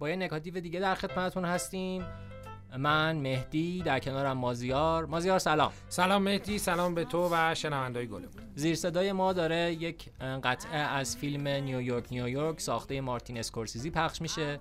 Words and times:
با 0.00 0.10
یه 0.10 0.16
نکاتیو 0.16 0.60
دیگه 0.60 0.80
در 0.80 0.94
خدمتتون 0.94 1.44
هستیم. 1.44 2.04
من 2.78 3.16
مهدی 3.16 3.82
در 3.82 3.98
کنارم 3.98 4.36
مازیار. 4.36 5.06
مازیار 5.06 5.38
سلام. 5.38 5.72
سلام 5.88 6.22
مهدی 6.22 6.58
سلام 6.58 6.94
به 6.94 7.04
تو 7.04 7.28
و 7.32 7.54
شنوندای 7.54 8.06
گلم 8.06 8.28
زیر 8.54 8.74
صدای 8.74 9.12
ما 9.12 9.32
داره 9.32 9.72
یک 9.72 10.10
قطعه 10.44 10.78
از 10.78 11.16
فیلم 11.16 11.48
نیویورک 11.48 12.04
نیویورک 12.10 12.60
ساخته 12.60 13.00
مارتین 13.00 13.38
اسکورسیزی 13.38 13.90
پخش 13.90 14.22
میشه. 14.22 14.60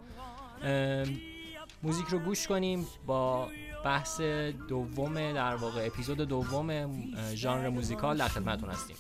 موزیک 1.84 2.08
رو 2.08 2.20
گوش 2.20 2.48
کنیم 2.48 2.88
با 3.06 3.48
بحث 3.86 4.22
دوم 4.70 5.34
در 5.34 5.56
واقع 5.56 5.86
اپیزود 5.86 6.18
دوم 6.18 6.92
ژانر 7.34 7.70
موزیکال 7.70 8.18
در 8.18 8.28
خدمتتون 8.28 8.70
هستیم. 8.70 8.96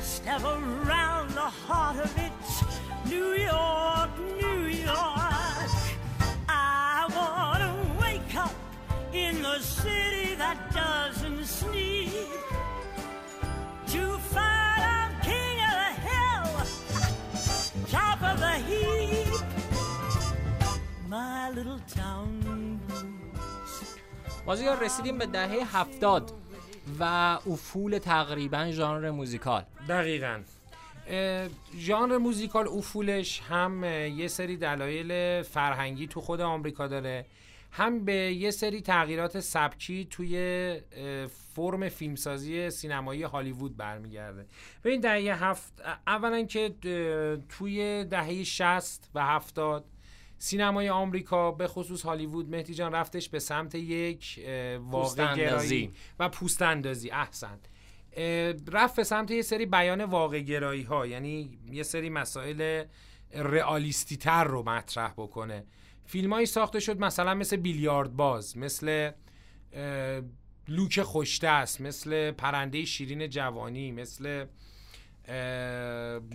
step 0.00 0.42
around 0.44 1.30
the 1.30 1.50
heart 1.66 1.98
of 1.98 2.12
it, 2.18 2.32
New 3.08 3.30
York, 3.34 4.10
New 4.42 4.62
York. 4.92 5.70
I 6.48 7.06
wanna 7.18 7.72
wake 8.00 8.34
up 8.36 8.54
in 9.12 9.42
the 9.42 9.58
city 9.60 10.34
that 10.36 10.58
doesn't 10.72 11.44
sleep 11.44 12.10
to 13.92 14.18
find 14.32 14.82
I'm 14.92 15.12
king 15.22 15.56
of 15.68 15.74
the 15.84 15.92
hill, 16.08 16.48
top 17.98 18.20
of 18.30 18.36
the 18.40 18.54
heap. 18.68 19.32
My 21.08 21.50
little 21.50 21.80
town 21.96 22.80
بازیار 24.46 24.78
رسیدیم 24.78 25.18
به 25.18 25.26
دهه 25.26 25.78
هفتاد 25.78 26.32
و 26.99 27.03
افول 27.49 27.97
تقریبا 27.97 28.71
ژانر 28.71 29.11
موزیکال. 29.11 29.63
دقیقا. 29.89 30.39
ژانر 31.77 32.17
موزیکال 32.17 32.67
افولش 32.67 33.41
هم 33.41 33.83
یه 33.83 34.27
سری 34.27 34.57
دلایل 34.57 35.41
فرهنگی 35.41 36.07
تو 36.07 36.21
خود 36.21 36.41
آمریکا 36.41 36.87
داره 36.87 37.25
هم 37.71 38.05
به 38.05 38.13
یه 38.13 38.51
سری 38.51 38.81
تغییرات 38.81 39.39
سبکی 39.39 40.07
توی 40.09 40.81
فرم 41.55 41.89
فیلمسازی 41.89 42.69
سینمایی 42.69 43.23
هالیوود 43.23 43.77
برمیگرده. 43.77 44.45
به 44.81 44.89
این 44.91 45.01
دهه 45.01 45.43
هفت 45.43 45.73
اولا 46.07 46.43
که 46.43 46.75
توی 47.49 48.05
دهه 48.05 48.43
60 48.43 49.09
و 49.15 49.25
70 49.25 49.85
سینمای 50.41 50.89
آمریکا 50.89 51.51
به 51.51 51.67
خصوص 51.67 52.01
هالیوود 52.01 52.49
مهدی 52.49 52.73
جان 52.73 52.91
رفتش 52.91 53.29
به 53.29 53.39
سمت 53.39 53.75
یک 53.75 54.39
واقع 54.79 55.35
گرایی 55.35 55.91
و 56.19 56.29
پوست 56.29 56.61
اندازی 56.61 57.11
احسن 57.11 57.59
رفت 58.71 58.95
به 58.95 59.03
سمت 59.03 59.31
یه 59.31 59.41
سری 59.41 59.65
بیان 59.65 60.03
واقع 60.03 60.39
گرایی 60.39 60.83
ها 60.83 61.07
یعنی 61.07 61.59
یه 61.71 61.83
سری 61.83 62.09
مسائل 62.09 62.83
رئالیستی 63.33 64.17
تر 64.17 64.43
رو 64.43 64.63
مطرح 64.63 65.13
بکنه. 65.17 65.65
فیلمایی 66.05 66.45
ساخته 66.45 66.79
شد 66.79 66.99
مثلا 66.99 67.33
مثل 67.33 67.55
بیلیارد 67.57 68.15
باز 68.15 68.57
مثل 68.57 69.11
لوک 70.67 71.01
خوشدست 71.01 71.81
مثل 71.81 72.31
پرنده 72.31 72.85
شیرین 72.85 73.29
جوانی 73.29 73.91
مثل 73.91 74.45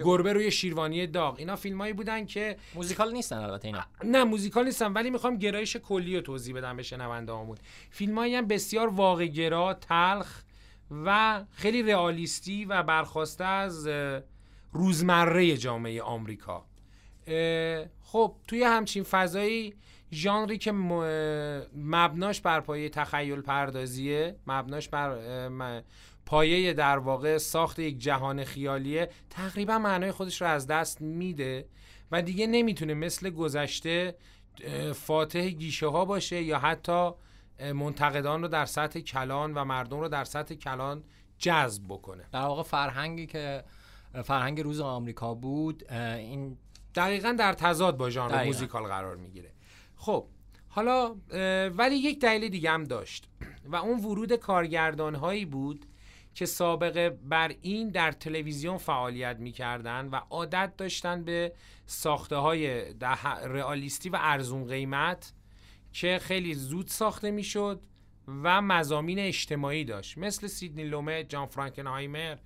گربه 0.05 0.33
روی 0.33 0.51
شیروانی 0.51 1.07
داغ. 1.07 1.39
اینا 1.39 1.57
فیلمایی 1.57 1.93
بودن 1.93 2.27
که 2.27 2.57
موزیکال 2.75 3.13
نیستن 3.13 3.37
البته 3.37 3.69
اینا. 3.69 3.85
نه 4.05 4.25
موزیکال 4.25 4.65
نیستن 4.65 4.93
ولی 4.93 5.11
می‌خوام 5.11 5.37
گرایش 5.37 5.77
کلی 5.77 6.17
رو 6.17 6.23
توضیح 6.23 6.55
بدم 6.55 6.77
به 6.77 6.83
شنونده 6.83 7.33
هامون 7.33 7.57
فیلمایی 7.91 8.35
هم 8.35 8.47
بسیار 8.47 8.89
واقع 8.89 9.27
گرا 9.27 9.75
تلخ 9.75 10.43
و 11.05 11.41
خیلی 11.53 11.83
رئالیستی 11.83 12.65
و 12.65 12.83
برخواسته 12.83 13.45
از 13.45 13.89
روزمره 14.73 15.57
جامعه 15.57 16.03
آمریکا. 16.03 16.65
خب 18.03 18.35
توی 18.49 18.63
همچین 18.63 19.03
فضایی 19.03 19.75
ژانری 20.13 20.59
که 20.59 20.73
مبناش 21.77 22.41
بر 22.41 22.61
پایه 22.61 22.89
تخیل 22.89 23.41
پردازیه 23.41 24.37
مبناش 24.47 24.89
بر 24.89 25.19
پایه 26.27 26.73
در 26.73 26.99
واقع 26.99 27.39
ساخت 27.39 27.79
یک 27.79 27.99
جهان 27.99 28.45
خیالیه 28.45 29.11
تقریبا 29.31 29.79
معنای 29.79 30.13
خودش 30.13 30.43
رو 30.43 30.49
از 30.49 30.67
دست 30.67 31.01
میده 31.01 31.69
و 32.11 32.23
دیگه 32.23 32.47
نمی‌تونه 32.47 32.95
مثل 32.95 33.31
گذشته 33.31 34.17
فاتح 34.95 35.49
گیشه 35.49 35.87
ها 35.87 36.05
باشه 36.05 36.43
یا 36.43 36.59
حتی 36.59 37.11
منتقدان 37.75 38.43
رو 38.43 38.49
در 38.49 38.67
سطح 38.67 39.01
کلان 39.01 39.55
و 39.55 39.65
مردم 39.65 40.01
رو 40.01 40.09
در 40.09 40.25
سطح 40.25 40.55
کلان 40.55 41.05
جذب 41.39 41.83
بکنه. 41.89 42.25
در 42.33 42.41
واقع 42.41 42.63
فرهنگی 42.63 43.27
که 43.27 43.65
فرهنگ 44.25 44.61
روز 44.61 44.81
آمریکا 44.81 45.35
بود 45.35 45.93
این 45.93 46.57
دقیقا 46.95 47.33
در 47.33 47.53
تضاد 47.53 47.97
با 47.97 48.11
ژانر 48.11 48.45
موزیکال 48.45 48.83
قرار 48.83 49.17
می‌گیره. 49.17 49.53
خب 49.97 50.27
حالا 50.69 51.15
ولی 51.69 51.97
یک 51.97 52.21
دلیل 52.21 52.49
دیگه 52.49 52.71
هم 52.71 52.85
داشت 52.85 53.29
و 53.65 53.77
اون 53.77 54.01
ورود 54.01 54.33
کارگردان 54.33 55.15
هایی 55.15 55.45
بود 55.45 55.87
که 56.35 56.47
سابقه 56.47 57.11
بر 57.11 57.55
این 57.63 57.91
در 57.91 58.13
تلویزیون 58.13 58.79
فعالیت 58.79 59.37
می‌کردن 59.37 60.09
و 60.09 60.21
عادت 60.31 60.77
داشتن 60.77 61.25
به 61.25 61.53
ساخته 61.87 62.37
های 62.37 62.95
رئالیستی 63.45 64.09
و 64.09 64.19
ارزون 64.21 64.65
قیمت 64.65 65.33
که 65.93 66.19
خیلی 66.23 66.55
زود 66.55 66.87
ساخته 66.87 67.31
می‌شد 67.31 67.81
و 68.29 68.63
مزامین 68.63 69.19
اجتماعی 69.19 69.85
داشت. 69.85 70.19
مثل 70.19 70.47
سیدنی 70.47 70.85
لومه، 70.85 71.25
جان 71.25 71.47
فرانکنهایمر 71.47 72.37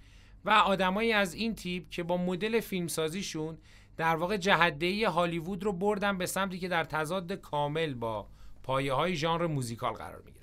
و 0.44 0.50
آدمایی 0.50 1.12
از 1.12 1.34
این 1.34 1.54
تیپ 1.54 1.90
که 1.90 2.02
با 2.02 2.16
مدل 2.16 2.60
فیلمسازیشون 2.60 3.58
در 3.96 4.16
واقع 4.16 4.36
جهدهی 4.36 5.04
هالیوود 5.04 5.64
رو 5.64 5.72
بردن 5.72 6.18
به 6.18 6.26
سمتی 6.26 6.58
که 6.58 6.68
در 6.68 6.84
تضاد 6.84 7.32
کامل 7.32 7.94
با 7.94 8.28
پایه 8.62 8.92
های 8.92 9.16
ژانر 9.16 9.46
موزیکال 9.46 9.92
قرار 9.92 10.22
می‌گیره 10.26 10.37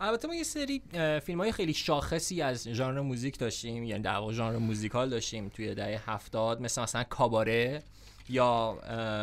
البته 0.00 0.28
ما 0.28 0.34
یه 0.34 0.42
سری 0.42 0.82
فیلم 1.22 1.40
های 1.40 1.52
خیلی 1.52 1.74
شاخصی 1.74 2.42
از 2.42 2.68
ژانر 2.68 3.00
موزیک 3.00 3.38
داشتیم 3.38 3.84
یعنی 3.84 4.02
در 4.02 4.32
ژانر 4.32 4.56
موزیکال 4.58 5.10
داشتیم 5.10 5.48
توی 5.48 5.74
دهه 5.74 6.10
هفتاد 6.10 6.60
مثل 6.60 6.82
مثلا 6.82 7.04
کاباره. 7.04 7.82
یا 8.28 8.78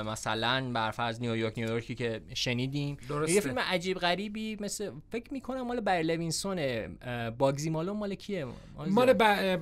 مثلا 0.06 0.72
برف 0.74 1.00
از 1.00 1.22
نیویورک 1.22 1.54
نیویورکی 1.58 1.96
که 1.96 2.22
شنیدیم. 2.34 2.98
درسته. 3.10 3.34
یه 3.34 3.42
فیلم 3.42 3.60
عجیب 3.60 3.98
غریبی 3.98 4.58
مثل 4.60 4.92
فکر 5.12 5.34
می‌کنم 5.34 5.62
مال 5.62 5.80
بری 5.80 6.04
لوینسونه 6.04 6.90
باگزی 7.38 7.70
مالو 7.70 7.94
مال 7.94 8.16
کیه؟ 8.16 8.46
مال 8.88 9.14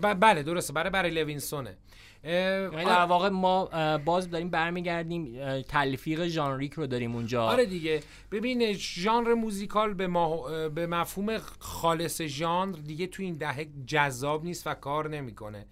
بله 0.01 0.43
درسته 0.43 0.73
برای 0.73 0.89
بری 0.89 1.09
لوینسونه. 1.09 1.77
یعنی 2.23 2.85
در 2.85 3.05
واقع 3.05 3.29
ما 3.29 3.69
باز 3.97 4.29
داریم 4.29 4.49
برمیگردیم 4.49 5.61
تلفیق 5.61 6.27
ژانریک 6.27 6.73
رو 6.73 6.87
داریم 6.87 7.15
اونجا. 7.15 7.43
آره 7.43 7.65
دیگه. 7.65 8.03
ببین 8.31 8.73
ژانر 8.73 9.33
موزیکال 9.33 9.93
به, 9.93 10.07
ما... 10.07 10.69
به 10.69 10.87
مفهوم 10.87 11.37
خالص 11.59 12.21
ژانر 12.21 12.75
دیگه 12.75 13.07
تو 13.07 13.23
این 13.23 13.33
دهه 13.33 13.67
جذاب 13.87 14.43
نیست 14.43 14.67
و 14.67 14.73
کار 14.73 15.09
نمی‌کنه. 15.09 15.65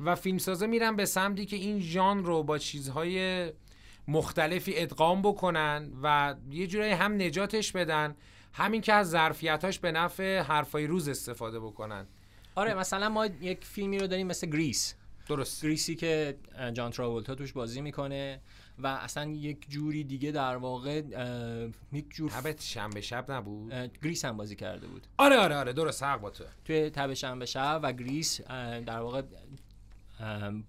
و 0.00 0.14
فیلمسازا 0.14 0.66
میرن 0.66 0.96
به 0.96 1.04
سمتی 1.04 1.46
که 1.46 1.56
این 1.56 1.80
ژانر 1.80 2.26
رو 2.26 2.42
با 2.42 2.58
چیزهای 2.58 3.46
مختلفی 4.08 4.72
ادغام 4.76 5.22
بکنن 5.22 5.92
و 6.02 6.34
یه 6.50 6.66
جورایی 6.66 6.92
هم 6.92 7.14
نجاتش 7.22 7.72
بدن 7.72 8.16
همین 8.52 8.80
که 8.80 8.92
از 8.92 9.10
ظرفیتاش 9.10 9.78
به 9.78 9.92
نفع 9.92 10.40
حرفای 10.40 10.86
روز 10.86 11.08
استفاده 11.08 11.60
بکنن. 11.60 12.06
آره 12.54 12.74
مثلا 12.74 13.08
ما 13.08 13.26
یک 13.26 13.64
فیلمی 13.64 13.98
رو 13.98 14.06
داریم 14.06 14.26
مثل 14.26 14.46
گریس. 14.46 14.94
درست. 15.28 15.64
گریسی 15.64 15.94
که 15.94 16.36
جان 16.72 16.90
تراولتا 16.90 17.34
توش 17.34 17.52
بازی 17.52 17.80
می‌کنه 17.80 18.40
و 18.78 18.86
اصلا 18.86 19.30
یک 19.30 19.66
جوری 19.68 20.04
دیگه 20.04 20.30
در 20.30 20.56
واقع 20.56 21.02
یک 21.92 22.10
جور 22.10 22.30
تب 22.30 22.60
شنبه 22.60 23.00
شب 23.00 23.32
نبود؟ 23.32 23.72
گریس 24.02 24.24
هم 24.24 24.36
بازی 24.36 24.56
کرده 24.56 24.86
بود. 24.86 25.06
آره 25.18 25.36
آره 25.36 25.56
آره 25.56 25.72
درست 25.72 26.02
حق 26.02 26.20
با 26.20 26.30
تو. 26.30 26.44
توی 26.64 26.90
تب 26.90 27.14
شنبه 27.14 27.46
شب 27.46 27.80
و 27.82 27.92
گریس 27.92 28.40
در 28.86 28.98
واقع 29.00 29.22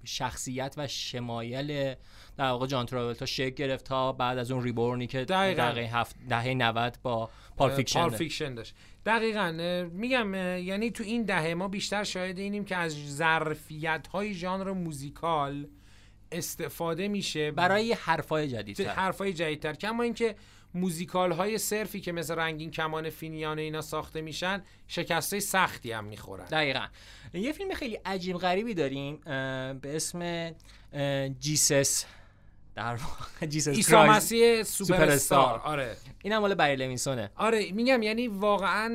شخصیت 0.03 0.73
و 0.77 0.87
شمایل 0.87 1.95
در 2.37 2.45
واقع 2.45 2.67
جان 2.67 2.85
تراولتا 2.85 3.25
شکل 3.25 3.49
گرفت 3.49 3.85
تا 3.85 4.11
بعد 4.11 4.37
از 4.37 4.51
اون 4.51 4.63
reborn 4.63 5.01
ی 5.01 5.07
که 5.07 5.25
دقیقه 5.25 5.81
هفت 5.81 6.15
دهه 6.29 6.53
90 6.53 6.97
با 7.03 7.29
Pulp 7.57 7.69
Fiction, 7.69 7.99
Pulp 7.99 8.09
Fiction 8.09 8.53
داشت. 8.53 8.75
دقیقا 9.05 9.51
میگم 9.91 10.33
یعنی 10.35 10.91
تو 10.91 11.03
این 11.03 11.23
دهه 11.23 11.53
ما 11.53 11.67
بیشتر 11.67 12.03
شاهد 12.03 12.39
اینیم 12.39 12.65
که 12.65 12.75
از 12.75 13.15
ظرفیت 13.15 14.07
های 14.07 14.33
ژانر 14.33 14.71
موزیکال 14.71 15.67
استفاده 16.31 17.07
میشه. 17.07 17.51
برای 17.51 17.93
حرفای 17.93 18.47
جدیدتر. 18.47 18.89
حرفای 18.89 19.33
جدیدتر. 19.33 19.73
کما 19.73 20.03
اینکه 20.03 20.35
موزیکال 20.73 21.31
های 21.31 21.57
صرفی 21.57 21.99
که 22.01 22.11
مثل 22.11 22.35
رنگین 22.35 22.71
کمان 22.71 23.09
فینیان 23.09 23.59
اینا 23.59 23.81
ساخته 23.81 24.21
میشن 24.21 24.63
شکسته 24.87 25.39
سختی 25.39 25.91
هم 25.91 26.03
می‌خورن. 26.05 26.45
دقیقا. 26.45 26.85
یه 27.33 27.51
فیلم 27.51 27.73
خیلی 27.73 27.95
عجیب 28.05 28.37
غریبی 28.37 28.73
داریم 28.73 29.15
به 29.81 29.95
اسم 29.95 30.51
Jesus 31.39 32.05
در 32.75 32.95
واقع 32.95 33.45
جیسس 33.51 33.67
عیسی 33.67 33.95
مسیح 33.95 34.63
سوپر 34.63 35.03
استار. 35.09 35.59
آره. 35.59 35.97
این 36.23 36.33
هم 36.33 36.39
مال 36.39 36.55
بری 36.55 36.75
لوینسونه. 36.75 37.31
آره 37.35 37.71
میگم 37.71 38.01
یعنی 38.03 38.27
واقعا 38.27 38.87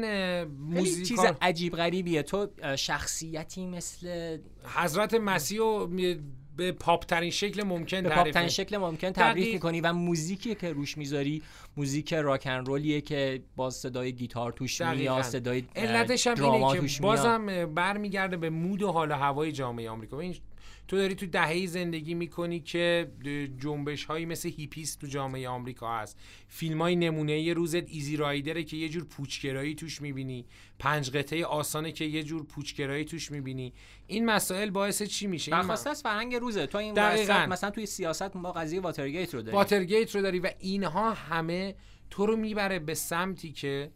خیلی 0.74 0.84
چیز 0.86 0.98
موزیکال 1.18 1.36
عجیب 1.42 1.76
غریبیه. 1.76 2.22
تو 2.22 2.48
شخصیتی 2.76 3.66
مثل 3.66 4.38
حضرت 4.76 5.14
مسیح 5.14 5.60
می- 5.86 6.20
به 6.56 6.72
پاپ 6.72 7.04
ترین 7.04 7.30
شکل 7.30 7.62
ممکن 7.62 8.02
به 8.02 8.08
تعریف 8.08 8.24
پاپترین 8.24 8.48
شکل 8.48 8.76
ممکن 8.76 9.10
تبریک. 9.10 9.52
می‌کنی 9.54 9.80
و 9.80 9.92
موزیکی 9.92 10.54
که 10.54 10.72
روش 10.72 10.98
می‌ذاری 10.98 11.42
موزیک 11.76 12.14
rock 12.14 12.43
and 12.43 12.64
roll 12.64 12.88
یه 12.88 13.00
که 13.00 13.42
باز 13.56 13.74
صدای 13.74 14.12
گیتار 14.12 14.52
توش. 14.52 14.80
میاد 14.80 15.22
صدای 15.22 15.64
علتش 15.76 16.26
هم 16.26 16.52
اینه 16.52 16.88
که. 16.88 17.02
بازم 17.02 17.66
برمیگرده 17.74 18.36
به 18.36 18.50
mood 18.50 18.82
و 18.82 18.92
حال 18.92 19.10
و 19.10 19.14
هوای 19.14 19.52
جامعه 19.52 19.90
آمریکا 19.90 20.16
ببین 20.16 20.36
تو 20.88 20.96
داری 20.96 21.14
تو 21.14 21.26
دهه 21.26 21.66
زندگی 21.66 22.14
می‌کنی 22.14 22.60
که 22.60 23.12
جنبش 23.58 24.04
هایی 24.04 24.26
مثل 24.26 24.48
هیپیسم 24.48 25.00
تو 25.00 25.06
جامعه 25.06 25.48
آمریکا 25.48 25.98
هست. 25.98 26.18
فیلم 26.48 26.82
های 26.82 26.96
نمونه 26.96 27.40
یه 27.40 27.54
روزت 27.54 27.90
Easy 27.90 28.16
Rider 28.16 28.56
ه 28.56 28.64
که 28.64 28.76
یه 28.76 28.88
جور 28.88 29.04
پوچگرایی 29.04 29.74
توش 29.74 30.02
می‌بینی. 30.02 30.46
پنج 30.78 31.10
قطعه 31.10 31.44
آسانه 31.44 31.92
که 31.92 32.04
یه 32.04 32.22
جور 32.22 32.44
پوچگرایی 32.44 33.04
توش 33.04 33.30
می‌بینی. 33.30 33.72
این 34.06 34.24
مسائل 34.24 34.70
باعث 34.70 35.02
چی 35.02 35.26
میشه؟ 35.26 35.52
این 35.52 35.60
برخواسته 35.60 35.90
از 35.90 36.02
فرهنگ 36.02 36.34
روزه. 36.34 36.66
تو 36.66 36.78
این 36.78 36.94
دقیقاً. 36.94 37.46
مثلا 37.46 37.70
توی 37.70 37.86
سیاست 37.86 38.36
ما 38.36 38.52
قضیه 38.52 38.80
واترگیت 38.80 39.34
رو 39.34 39.42
داریم 39.42 39.54
واترگیت 39.54 40.14
رو 40.14 40.22
داری 40.22 40.38
و 40.38 40.50
اینها 40.58 41.12
همه 41.12 41.74
تو 42.10 42.26
رو 42.26 42.36
می‌بره 42.36 42.78
به 42.78 42.94
سمتی 42.94 43.52
که 43.52 43.90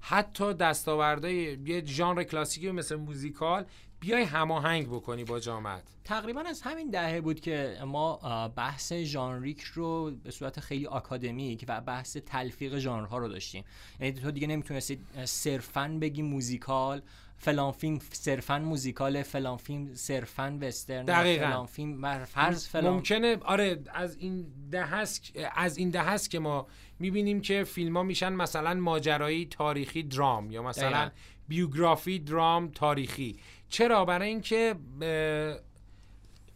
حتی 0.00 0.54
دستاوردهای 0.54 1.58
یه 1.66 1.86
ژانر 1.86 2.22
کلاسیکی 2.22 2.70
مثل 2.70 2.96
موزیکال 2.96 3.66
بیای 4.00 4.22
هماهنگ 4.22 4.86
بکنی 4.88 5.24
با 5.24 5.40
جامعت 5.40 5.82
تقریبا 6.04 6.40
از 6.40 6.62
همین 6.62 6.90
دهه 6.90 7.20
بود 7.20 7.40
که 7.40 7.76
ما 7.86 8.16
بحث 8.56 8.92
ژانریک 8.92 9.60
رو 9.62 10.10
به 10.10 10.30
صورت 10.30 10.60
خیلی 10.60 10.86
آکادمیک 10.86 11.64
و 11.68 11.80
بحث 11.80 12.16
تلفیق 12.16 12.78
ژانرها 12.78 13.18
رو 13.18 13.28
داشتیم 13.28 13.64
یعنی 14.00 14.12
تو 14.12 14.30
دیگه 14.30 14.46
نمی‌تونستی 14.46 14.98
صرفا 15.24 15.98
بگی 16.00 16.22
موزیکال 16.22 17.02
فلان 17.36 17.72
فیلم 17.72 17.98
صرفا 18.12 18.58
موزیکال 18.58 19.22
فلان 19.22 19.56
فیلم 19.56 19.94
صرفا 19.94 20.58
وسترن 20.60 21.04
دقیقاً. 21.04 21.46
فلان 21.46 21.66
فیلم 21.66 22.24
فرض 22.24 22.68
فلان 22.68 22.94
ممکنه 22.94 23.36
آره 23.36 23.82
از 23.94 24.16
این 24.16 24.46
دهه‌ست 24.70 25.32
از 25.54 25.76
این 25.78 25.90
دهه‌ست 25.90 26.30
که 26.30 26.38
ما 26.38 26.66
می‌بینیم 26.98 27.40
که 27.40 27.64
فیلم 27.64 27.96
ها 27.96 28.02
میشن 28.02 28.32
مثلا 28.32 28.74
ماجرایی 28.74 29.46
تاریخی 29.46 30.02
درام 30.02 30.50
یا 30.50 30.62
مثلا 30.62 30.90
دقیقاً. 30.90 31.10
بیوگرافی 31.48 32.18
درام 32.18 32.68
تاریخی 32.68 33.36
چرا؟ 33.70 34.04
برای 34.04 34.28
اینکه 34.28 34.74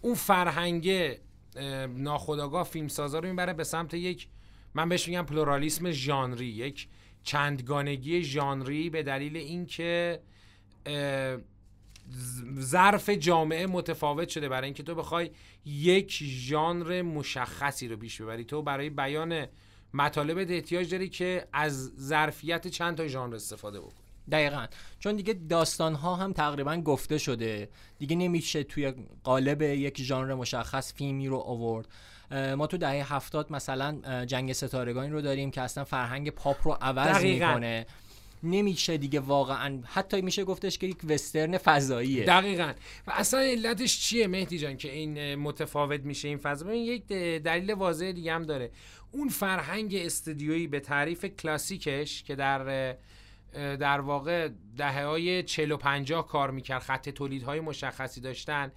اون 0.01 0.15
فرهنگ 0.15 0.89
اه، 1.57 1.87
ناخودآگاه 1.87 2.65
فیلمسازا 2.65 3.19
رو 3.19 3.29
می‌بره 3.29 3.53
به 3.53 3.65
سمت 3.65 3.95
یک 3.95 4.29
من 4.75 4.89
بهش 4.89 5.09
میگم 5.09 5.23
پلورالیسم 5.23 5.91
ژانری 5.91 6.47
یک 6.47 6.89
چندگانگی 7.23 8.23
ژانری 8.23 8.91
به 8.91 9.03
دلیل 9.03 9.37
اینکه 9.37 10.21
ظرف 12.61 13.11
جامعه 13.11 13.67
متفاوت 13.67 14.29
شده. 14.29 14.49
برای 14.49 14.65
اینکه 14.65 14.83
تو 14.83 14.95
بخوای 14.95 15.31
یک 15.67 16.23
ژانر 16.23 17.03
مشخصی 17.03 17.89
رو 17.89 17.97
پیش 17.97 18.21
ببری. 18.21 18.45
تو 18.45 18.63
برای 18.63 18.91
بیان 18.91 19.47
مطالبت 19.95 20.51
احتیاج 20.51 20.91
داری 20.91 21.09
که 21.09 21.49
از 21.53 21.93
ظرفیت 21.97 22.69
چند 22.69 22.97
تا 22.97 23.07
ژانر 23.07 23.35
استفاده 23.35 23.81
بکنی. 23.81 24.04
دقیقا. 24.32 24.67
چون 24.99 25.17
دیگه 25.17 25.32
داستان 25.32 25.94
ها 25.94 26.17
هم 26.17 26.32
تقریبا 26.32 26.76
گفته 26.76 27.19
شده. 27.19 27.69
دیگه 27.99 28.17
نمیشه 28.17 28.62
توی 28.62 28.94
قالب 29.25 29.62
یک 29.62 30.03
ژانر 30.03 30.35
مشخص 30.35 30.94
فیلمی 30.94 31.29
رو 31.29 31.37
آورد. 31.37 31.88
ما 32.56 32.67
تو 32.67 32.76
دهه 32.76 33.15
هفتاد 33.15 33.53
مثلا 33.53 34.25
جنگ 34.25 34.53
ستارگانی 34.53 35.11
رو 35.11 35.21
داریم 35.21 35.50
که 35.50 35.61
اصلا 35.61 35.85
فرهنگ 35.85 36.31
پاپ 36.31 36.56
رو 36.69 36.73
عوض 36.81 37.17
دقیقاً. 37.17 37.47
می‌کنه. 37.47 37.87
نمیشه 38.43 38.97
دیگه 38.97 39.21
واقعا 39.21 39.79
حتی 39.85 40.21
میشه 40.21 40.44
گفتش 40.44 40.79
که 40.79 40.87
یک 40.87 40.97
وسترن 41.09 41.59
فضاییه. 41.59 42.25
دقیقا. 42.25 42.73
و 43.06 43.12
اصلا 43.15 43.41
علتش 43.41 44.00
چیه 44.00 44.27
مهدی 44.27 44.59
جان 44.59 44.77
که 44.77 44.93
این 44.93 45.35
متفاوت 45.35 46.00
میشه 46.00 46.29
این 46.29 46.38
فضا؟ 46.38 46.67
ببین 46.67 46.85
یک 46.85 47.06
دلیل 47.43 47.73
واضح 47.73 48.12
دیگه 48.12 48.32
هم 48.32 48.43
داره. 48.43 48.70
اون 49.12 49.29
فرهنگ 49.29 49.94
استودیویی 49.94 50.67
به 50.67 50.81
تعریف 50.81 51.25
کلاسیکش 51.25 52.23
که 52.23 52.35
در 52.35 52.97
در 53.55 54.01
واقع 54.01 54.49
دهه 54.77 55.05
های 55.05 55.43
40 55.43 55.73
و 55.73 55.77
50 55.77 56.29
کار 56.29 56.51
می‌کرد 56.51 56.83
خط 56.83 57.09
تولیدهای 57.09 57.61
مشخصی 57.61 58.21
داشتن. 58.21 58.73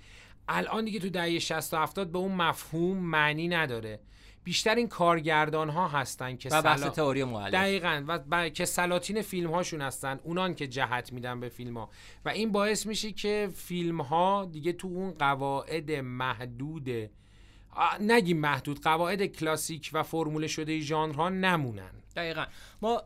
الان 0.47 0.85
دیگه 0.85 0.99
تو 0.99 1.09
دهه 1.09 1.39
60 1.39 1.73
و 1.73 1.77
70 1.77 2.11
به 2.11 2.17
اون 2.17 2.31
مفهوم 2.31 2.97
معنی 2.97 3.47
نداره. 3.47 3.99
بیشتر 4.43 4.75
این 4.75 4.87
کارگردان 4.87 5.69
ها 5.69 5.87
هستن 5.87 6.35
که 6.37 6.49
و 6.49 6.61
بحث 6.61 6.79
سلا- 6.79 6.89
تئوری 6.89 7.23
مؤلف. 7.23 7.53
دقیقا. 7.53 8.03
و 8.07 8.19
ب... 8.19 8.49
که 8.49 8.65
سلاطین 8.65 9.21
فیلم 9.21 9.51
هاشون 9.51 9.81
هستن 9.81 10.19
اونان 10.23 10.55
که 10.55 10.67
جهت 10.67 11.13
میدن 11.13 11.39
به 11.39 11.49
فیلم 11.49 11.77
ها 11.77 11.89
و 12.25 12.29
این 12.29 12.51
باعث 12.51 12.85
میشه 12.85 13.11
که 13.11 13.49
فیلم 13.55 14.01
ها 14.01 14.45
دیگه 14.51 14.73
تو 14.73 14.87
اون 14.87 15.11
قواعد 15.11 15.91
محدود 15.91 16.89
نگیم 17.99 18.39
محدود 18.39 18.81
قواعد 18.81 19.25
کلاسیک 19.25 19.89
و 19.93 20.03
فرموله 20.03 20.47
شده 20.47 20.79
ژانرها 20.79 21.29
نمونن. 21.29 21.91
دقیقا 22.17 22.45
ما 22.81 23.03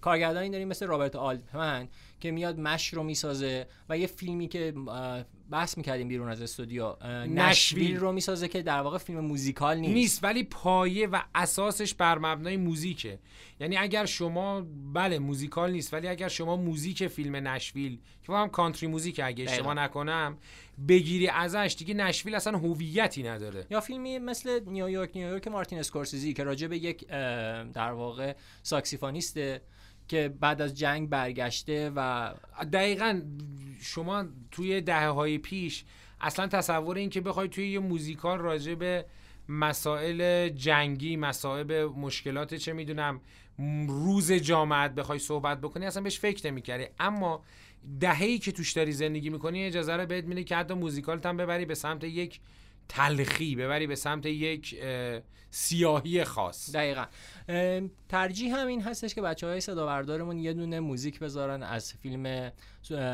کارگردانی 0.00 0.50
داریم 0.50 0.68
مثل 0.68 0.86
رابرت 0.86 1.16
آلتمن 1.16 1.88
که 2.20 2.30
میاد 2.30 2.58
مش 2.60 2.94
رو 2.94 3.02
می‌سازه 3.02 3.66
و 3.88 3.98
یه 3.98 4.06
فیلمی 4.06 4.48
که 4.48 4.74
بحث 5.50 5.78
می‌کردیم 5.78 6.08
بیرون 6.08 6.28
از 6.28 6.42
استودیو 6.42 6.96
نشویل. 7.26 7.96
رو 7.96 8.12
می‌سازه 8.12 8.48
که 8.48 8.62
در 8.62 8.80
واقع 8.80 8.98
فیلم 8.98 9.20
موزیکال 9.20 9.76
نیست, 9.76 9.92
نیست 9.92 10.24
ولی 10.24 10.44
پایه 10.44 11.06
و 11.06 11.20
اساسش 11.34 11.94
بر 11.94 12.18
مبنای 12.18 12.56
موزیکه 12.56 13.18
یعنی 13.60 13.76
اگر 13.76 14.06
شما 14.06 14.66
بله 14.92 15.18
موزیکال 15.18 15.72
نیست 15.72 15.94
ولی 15.94 16.08
اگر 16.08 16.28
شما 16.28 16.56
موزیک 16.56 17.06
فیلم 17.06 17.36
نشویل 17.36 17.98
که 18.26 18.32
هم 18.32 18.48
country 18.48 18.86
music 18.86 19.20
اگه 19.24 19.44
اشتباه. 19.44 19.74
نکنم 19.74 20.38
بگیری 20.88 21.28
ازش 21.28 21.76
دیگه 21.78 21.94
نشویل 21.94 22.34
اصلا 22.34 22.58
هویتی 22.58 23.22
نداره 23.22 23.66
یا 23.70 23.80
فیلمی 23.80 24.18
مثل 24.18 24.60
نیویورک 24.66 25.10
نیویورک 25.14 25.48
مارتین 25.48 25.78
اسکورسیزی 25.78 26.32
که 26.32 26.44
راجع 26.44 26.66
به 26.66 26.78
یک 26.78 27.06
در 27.72 27.92
واقع 27.92 28.23
ساکسیفونیسته 28.62 29.62
که 30.08 30.34
بعد 30.40 30.62
از 30.62 30.78
جنگ 30.78 31.08
برگشته 31.08 31.92
و 31.96 32.30
دقیقا 32.72 33.20
شما 33.80 34.24
توی 34.50 34.80
دهه 34.80 35.08
های 35.08 35.38
پیش 35.38 35.84
اصلا 36.20 36.46
تصور 36.46 36.96
این 36.96 37.10
که 37.10 37.20
بخوای 37.20 37.48
توی 37.48 37.68
یه 37.68 37.78
موزیکال 37.78 38.38
راجع 38.38 38.74
به 38.74 39.04
مسائل 39.48 40.48
جنگی 40.48 41.16
مسائل 41.16 41.84
مشکلات 41.84 42.54
چه 42.54 42.72
می‌دونم 42.72 43.20
روز 43.88 44.32
جامعت 44.32 44.94
بخوای 44.94 45.18
صحبت 45.18 45.60
بکنی 45.60 45.86
اصلا 45.86 46.02
بهش 46.02 46.18
فکر 46.18 46.50
نمی‌کردی. 46.50 46.86
اما 46.98 47.44
دهه‌ای 48.00 48.38
که 48.38 48.52
توش 48.52 48.72
داری 48.72 48.92
زندگی 48.92 49.30
می‌کنی 49.30 49.64
اجازه 49.64 49.96
رو 49.96 50.06
بهت 50.06 50.24
میده 50.24 50.44
که 50.44 50.56
حتی 50.56 50.74
موزیکالت 50.74 51.26
هم 51.26 51.36
ببری 51.36 51.64
به 51.64 51.74
سمت 51.74 52.04
یک 52.04 52.40
تلخی 52.88 53.56
ببری 53.56 53.86
به 53.86 53.94
سمت 53.94 54.26
یک 54.26 54.76
اه، 54.82 55.20
سیاهی 55.50 56.24
خاص. 56.24 56.74
دقیقا. 56.74 57.04
ترجیح 58.08 58.56
هم 58.56 58.66
این 58.66 58.82
هستش 58.82 59.14
که 59.14 59.22
بچه 59.22 59.46
های 59.46 59.60
صدا 59.60 59.86
بردارمون 59.86 60.38
یه 60.38 60.52
دونه 60.52 60.80
موزیک 60.80 61.18
بذارن 61.18 61.62
از 61.62 61.92
فیلم 61.92 62.52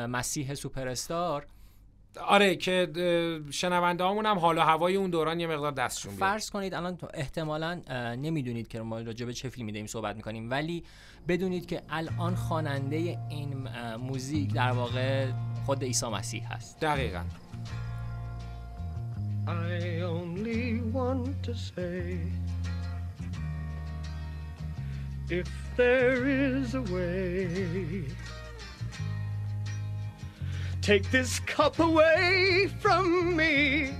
مسیح 0.06 0.54
سوپرستار. 0.54 1.46
آره 2.20 2.56
که 2.56 2.90
شنونده 3.50 4.04
هامون 4.04 4.26
هم 4.26 4.38
حال 4.38 4.58
و 4.58 4.60
هوای 4.60 4.96
اون 4.96 5.10
دوران 5.10 5.40
یه 5.40 5.46
مقدار 5.46 5.72
دستشون 5.72 6.16
بیاد. 6.16 6.30
فرض 6.30 6.50
کنید 6.50 6.74
الان 6.74 6.98
احتمالا 7.14 7.74
نمی‌دونید 8.14 8.68
که 8.68 8.80
ما 8.80 9.00
راجع 9.00 9.26
به 9.26 9.32
چه 9.32 9.48
فیلمی 9.48 9.72
داریم 9.72 9.86
صحبت 9.86 10.16
می‌کنیم 10.16 10.50
ولی 10.50 10.84
بدونید 11.28 11.66
که 11.66 11.82
الان 11.88 12.34
خواننده 12.34 12.96
این 13.30 13.68
موزیک 13.96 14.52
در 14.52 14.70
واقع 14.70 15.30
خود 15.66 15.84
عیسی 15.84 16.06
مسیح 16.06 16.52
هست. 16.52 16.80
دقیقا. 16.80 17.24
I 19.46 20.00
only 20.00 20.80
want 20.80 21.42
to 21.44 21.54
say 21.54 22.18
if 25.28 25.48
there 25.76 26.26
is 26.26 26.74
a 26.74 26.82
way, 26.82 28.04
take 30.82 31.10
this 31.10 31.40
cup 31.40 31.78
away 31.78 32.68
from 32.80 33.36
me, 33.36 33.94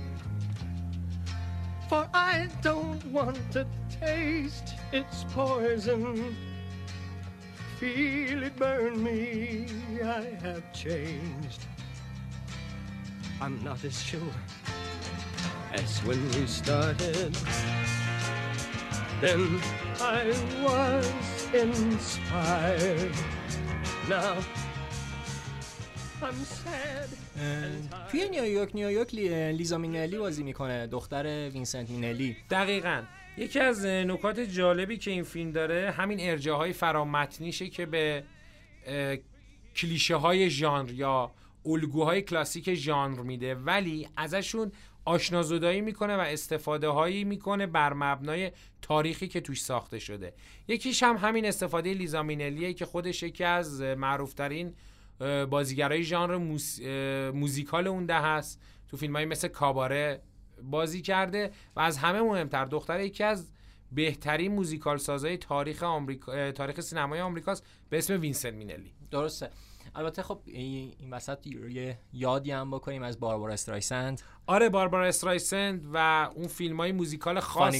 for 1.89 2.07
I 2.13 2.49
don't 2.61 3.03
want 3.05 3.39
to 3.53 3.65
taste 3.89 4.75
its 4.91 5.23
poison. 5.29 6.35
Feel 7.79 8.43
it 8.43 8.55
burn 8.57 9.01
me, 9.01 9.67
I 10.03 10.37
have 10.43 10.71
changed. 10.73 11.65
I'm 13.39 13.63
not 13.63 13.83
as 13.83 13.99
sure 14.01 14.21
as 15.73 15.99
when 16.05 16.21
we 16.33 16.45
started. 16.47 17.31
Then 19.21 19.41
I 19.99 20.23
was 20.65 21.07
inspired. 21.53 23.13
Now 24.09 24.35
I'm 26.21 26.39
sad. 26.45 27.09
توی 28.11 28.29
نیویورک 28.29 28.75
نیویورک 28.75 29.13
لی- 29.15 29.51
لیزا 29.51 29.77
مینلی 29.77 30.17
بازی 30.17 30.43
می‌کنه 30.43 30.87
دختر 30.87 31.49
وینسنت 31.49 31.89
مینلی 31.89 32.37
دقیقا 32.49 33.03
یکی 33.37 33.59
از 33.59 33.85
نکات 33.85 34.39
جالبی 34.39 34.97
که 34.97 35.11
این 35.11 35.23
فیلم 35.23 35.51
داره 35.51 35.91
همین 35.91 36.17
ارجاهای 36.21 36.73
فرامتنیشه 36.73 37.69
که 37.69 37.85
به 37.85 38.23
اه، 38.85 39.15
کلیشه 39.75 40.15
های 40.15 40.49
ژانر 40.49 40.91
یا 40.91 41.31
الگوهای 41.65 42.21
کلاسیک 42.21 42.73
ژانر 42.73 43.21
میده 43.21 43.55
ولی 43.55 44.07
ازشون 44.17 44.71
آشنازدایی 45.05 45.81
می‌کنه 45.81 46.15
و 46.15 46.19
استفاده 46.19 46.87
هایی 46.87 47.23
می‌کنه 47.23 47.67
بر 47.67 47.93
مبنای 47.93 48.51
تاریخی 48.81 49.27
که 49.27 49.41
توش 49.41 49.63
ساخته 49.63 49.99
شده. 49.99 50.33
یکیش 50.67 51.03
هم 51.03 51.17
همین 51.17 51.45
استفاده 51.45 51.93
لیزا 51.93 52.23
مینلیه 52.23 52.73
که 52.73 52.85
خودش 52.85 53.23
یکی 53.23 53.43
از 53.43 53.81
معروفترین 53.81 54.75
بازیگرای 55.49 56.03
ژانر 56.03 56.37
موس... 56.37 56.81
موزیکال 57.33 57.87
اون 57.87 58.05
دهه‌ست. 58.05 58.61
تو 58.87 58.97
فیلم 58.97 59.25
مثل 59.25 59.47
کاباره 59.47 60.21
بازی 60.63 61.01
کرده 61.01 61.51
و 61.75 61.79
از 61.79 61.97
همه 61.97 62.21
مهمتر 62.21 62.65
دختر 62.65 62.99
یکی 62.99 63.23
از 63.23 63.51
بهترین 63.91 64.51
موزیکال 64.51 64.97
سازای 64.97 65.37
تاریخ 65.37 65.83
آمریکا 65.83 66.51
تاریخ 66.51 66.79
سینمای 66.79 67.21
آمریکاست 67.21 67.65
به 67.89 67.97
اسم 67.97 68.21
وینسنت 68.21 68.53
مینلی. 68.53 68.93
درسته. 69.11 69.49
البته 69.95 70.23
خب 70.23 70.39
این 70.45 70.93
وسط 71.11 71.47
یه 71.47 71.99
یادی 72.13 72.51
هم 72.51 72.71
بکنیم 72.71 73.03
از 73.03 73.19
باربارا 73.19 73.53
استرایسند. 73.53 74.21
آره 74.47 74.69
باربارا 74.69 75.07
استرایسند 75.07 75.85
و 75.93 76.29
اون 76.35 76.47
فیلم 76.47 76.77
های 76.77 76.91
موزیکال 76.91 77.39
خاصش 77.39 77.79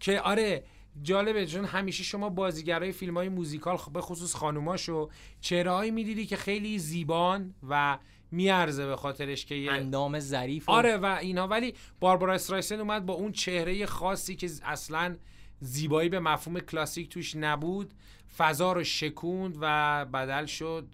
که 0.00 0.20
آره 0.20 0.64
جالبه 1.02 1.46
چون 1.46 1.64
همیشه 1.64 2.04
شما 2.04 2.28
بازیگرای 2.28 2.92
فیلم 2.92 3.16
های 3.16 3.28
موزیکال 3.28 3.76
خ- 3.76 3.90
به 3.90 4.00
خصوص 4.00 4.34
خانوماشو 4.34 5.08
چهرهایی 5.40 5.90
می‌دیدی 5.90 6.26
که 6.26 6.36
خیلی 6.36 6.78
زیبان 6.78 7.54
و 7.68 7.98
میارزه 8.30 8.86
به 8.86 8.96
خاطرش 8.96 9.46
که 9.46 9.54
یه 9.54 9.72
اندام 9.72 10.18
ظریف 10.20 10.68
آره 10.68 10.96
و 10.96 11.18
اینا. 11.20 11.48
ولی 11.48 11.74
باربارا 12.00 12.34
استرایسن 12.34 12.80
اومد 12.80 13.06
با 13.06 13.14
اون 13.14 13.32
چهره 13.32 13.86
خاصی 13.86 14.36
که 14.36 14.50
اصلا 14.64 15.16
زیبایی 15.60 16.08
به 16.08 16.20
مفهوم 16.20 16.60
کلاسیک 16.60 17.08
توش 17.08 17.36
نبود. 17.36 17.94
فضا 18.36 18.72
رو 18.72 18.84
شکوند 18.84 19.56
و 19.60 20.04
بدل 20.04 20.46
شد 20.46 20.86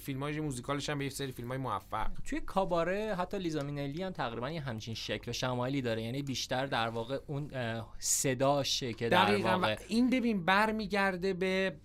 فیلم 0.00 0.22
های 0.22 0.40
موزیکالش 0.40 0.90
هم 0.90 0.98
به 0.98 1.04
یه 1.04 1.10
سری 1.10 1.32
فیلم 1.32 1.48
های 1.48 1.58
موفق. 1.58 2.10
توی 2.24 2.40
کاباره 2.40 3.14
حتی 3.18 3.38
لیزا 3.38 3.62
مینلی 3.62 4.02
هم 4.02 4.12
تقریبا 4.12 4.50
یه 4.50 4.60
همچین 4.60 4.94
شکل 4.94 5.30
و 5.30 5.32
شمایلی 5.32 5.82
داره. 5.82 6.02
یعنی 6.02 6.22
بیشتر 6.22 6.66
در 6.66 6.88
واقع 6.88 7.18
اون 7.26 7.50
صداشه 7.98 8.92
که 8.92 9.08
در 9.08 9.36
واقع 9.36 9.76
این 9.88 10.10
ببین 10.10 10.44
برمیگرده 10.44 11.32
به 11.32 11.76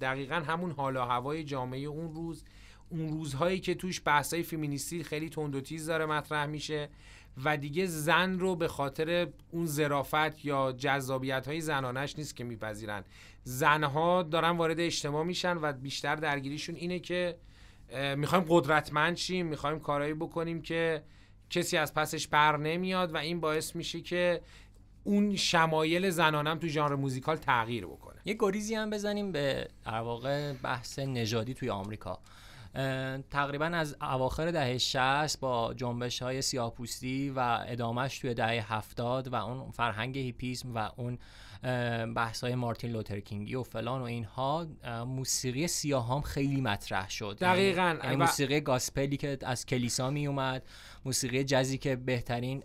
دقیقا 0.00 0.34
همون 0.34 0.70
حال 0.70 0.96
و 0.96 1.00
هوای 1.00 1.44
جامعه 1.44 1.80
اون 1.80 2.14
روز. 2.14 2.44
اون 2.90 3.08
روزهایی 3.08 3.60
که 3.60 3.74
توش 3.74 4.02
بحثای 4.04 4.42
فمینیستی 4.42 5.04
خیلی 5.04 5.28
تند 5.28 5.54
و 5.54 5.60
تیز 5.60 5.86
داره 5.86 6.06
مطرح 6.06 6.46
میشه. 6.46 6.88
و 7.44 7.56
دیگه 7.56 7.86
زن 7.86 8.38
رو 8.38 8.56
به 8.56 8.68
خاطر 8.68 9.28
اون 9.50 9.66
ظرافت 9.66 10.44
یا 10.44 10.72
جذابیت 10.72 11.48
های 11.48 11.60
زنانش 11.60 12.18
نیست 12.18 12.36
که 12.36 12.44
میپذیرن. 12.44 13.04
زنها 13.42 14.22
دارن 14.22 14.50
وارد 14.50 14.80
اجتماع 14.80 15.24
میشن 15.24 15.56
و 15.56 15.72
بیشتر 15.72 16.16
درگیریشون 16.16 16.74
اینه 16.74 16.98
که 16.98 17.36
می‌خوایم 18.16 18.44
قدرتمند 18.48 19.16
شیم 19.16 19.46
می‌خوایم 19.46 19.80
کارایی 19.80 20.14
بکنیم 20.14 20.62
که 20.62 21.02
کسی 21.50 21.76
از 21.76 21.94
پسش 21.94 22.28
بر 22.28 22.56
نمیاد 22.56 23.14
و 23.14 23.16
این 23.16 23.40
باعث 23.40 23.76
میشه 23.76 24.00
که 24.00 24.40
اون 25.04 25.36
شمایل 25.36 26.10
زنانم 26.10 26.58
تو 26.58 26.66
ژانر 26.66 26.94
موزیکال 26.94 27.36
تغییر 27.36 27.86
بکنه. 27.86 28.16
یه 28.24 28.36
گریزی 28.38 28.74
هم 28.74 28.90
بزنیم 28.90 29.32
به 29.32 29.68
در 29.84 30.00
واقع 30.00 30.52
بحث 30.52 30.98
نژادی 30.98 31.54
توی 31.54 31.70
آمریکا. 31.70 32.18
تقریبا 33.30 33.64
از 33.66 33.96
اواخر 34.00 34.50
دهه 34.50 34.78
60 34.78 35.40
با 35.40 35.74
جنبش 35.74 36.22
های 36.22 36.42
سیاه‌پوستی 36.42 37.30
و 37.30 37.58
ادامش 37.66 38.18
توی 38.18 38.34
دهه 38.34 38.72
70 38.72 39.28
و 39.32 39.34
اون 39.34 39.70
فرهنگ 39.70 40.18
هیپیسم 40.18 40.74
و 40.74 40.88
اون 40.96 41.18
بحث 42.14 42.44
های 42.44 42.54
مارتین 42.54 42.90
لوترکینگی 42.92 43.54
و 43.54 43.62
فلان 43.62 44.00
و 44.00 44.04
اینها 44.04 44.66
موسیقی 45.06 45.66
سیاه 45.66 46.08
هم 46.14 46.20
خیلی 46.20 46.60
مطرح 46.60 47.10
شد. 47.10 47.38
دقیقاً. 47.40 47.82
یعنی- 47.82 47.98
یعنی 48.04 48.16
و- 48.16 48.18
موسیقی 48.18 48.60
گاسپلی 48.60 49.16
که 49.16 49.38
از 49.42 49.66
کلیسا 49.66 50.10
می 50.10 50.26
اومد 50.26 50.62
موسیقی 51.04 51.44
جزی 51.44 51.78
که 51.78 51.96
بهترین 51.96 52.62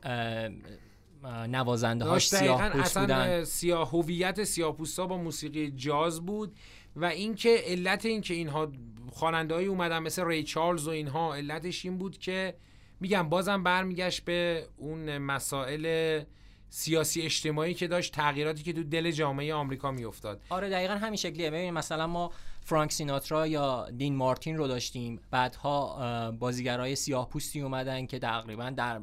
نوازنده 1.47 2.05
هاش 2.05 2.27
سیاه 2.27 2.57
دقیقاً 2.61 2.69
پوست 2.79 2.97
اصلا 2.97 3.03
بودن. 3.03 3.43
سیاه 3.43 3.89
هویت 3.89 4.43
سیاه‌پوستا 4.43 5.07
با 5.07 5.17
موسیقی 5.17 5.71
جاز 5.71 6.25
بود. 6.25 6.55
و 6.95 7.05
اینکه 7.05 7.61
علت 7.65 8.05
اینکه 8.05 8.33
اینها 8.33 8.71
خواننده‌ای 9.11 9.65
اومدن 9.65 9.99
مثل 9.99 10.25
ری 10.25 10.43
چارلز 10.43 10.87
و 10.87 10.91
اینها 10.91 11.35
علتش 11.35 11.85
این 11.85 11.97
بود 11.97 12.17
که 12.17 12.55
میگم 12.99 13.29
بازم 13.29 13.63
برمیگشت 13.63 14.25
به 14.25 14.67
اون 14.77 15.17
مسائل 15.17 16.23
سیاسی 16.69 17.21
اجتماعی 17.21 17.73
که 17.73 17.87
داشت 17.87 18.13
تغییراتی 18.13 18.63
که 18.63 18.73
تو 18.73 18.83
دل 18.83 19.11
جامعه 19.11 19.53
آمریکا 19.53 19.91
میافتاد. 19.91 20.41
آره 20.49 20.69
دقیقا 20.69 20.93
همین 20.93 21.15
شکلیه. 21.15 21.49
ببین 21.49 21.71
مثلا 21.71 22.07
ما 22.07 22.31
فرانک 22.61 22.91
سیناترا 22.91 23.47
یا 23.47 23.89
دین 23.97 24.15
مارتین 24.15 24.57
رو 24.57 24.67
داشتیم. 24.67 25.19
بعدها 25.31 26.31
بازیگرای 26.31 26.95
سیاه 26.95 27.29
پوستی 27.29 27.61
اومدن 27.61 28.05
که 28.05 28.19
تقریبا 28.19 28.69
در 28.69 29.01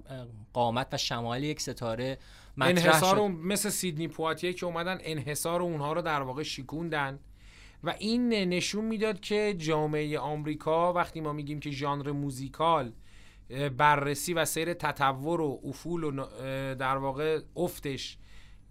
قامت 0.52 0.94
و 0.94 0.96
شمال 0.96 1.42
یک 1.42 1.60
ستاره 1.60 2.18
مطرح 2.56 2.70
انحصار 2.70 3.16
شد. 3.16 3.22
مثل 3.22 3.68
سیدنی 3.68 4.08
پواتیه 4.08 4.52
که 4.52 4.66
اومدن 4.66 4.98
انحصار 5.00 5.62
اونها 5.62 5.92
رو 5.92 6.02
در 6.02 6.22
واقع 6.22 6.42
شیکوندن 6.42 7.18
و 7.84 7.94
این 7.98 8.28
نشون 8.28 8.84
می‌داد 8.84 9.20
که 9.20 9.54
جامعه 9.58 10.18
آمریکا 10.18 10.92
وقتی 10.92 11.20
ما 11.20 11.32
میگیم 11.32 11.60
که 11.60 11.70
ژانر 11.70 12.10
موزیکال 12.12 12.92
بررسی 13.76 14.34
و 14.34 14.44
سیر 14.44 14.74
تطور 14.74 15.40
و 15.40 15.60
افول 15.64 16.04
و 16.04 16.26
در 16.74 16.96
واقع 16.96 17.40
افتش 17.56 18.18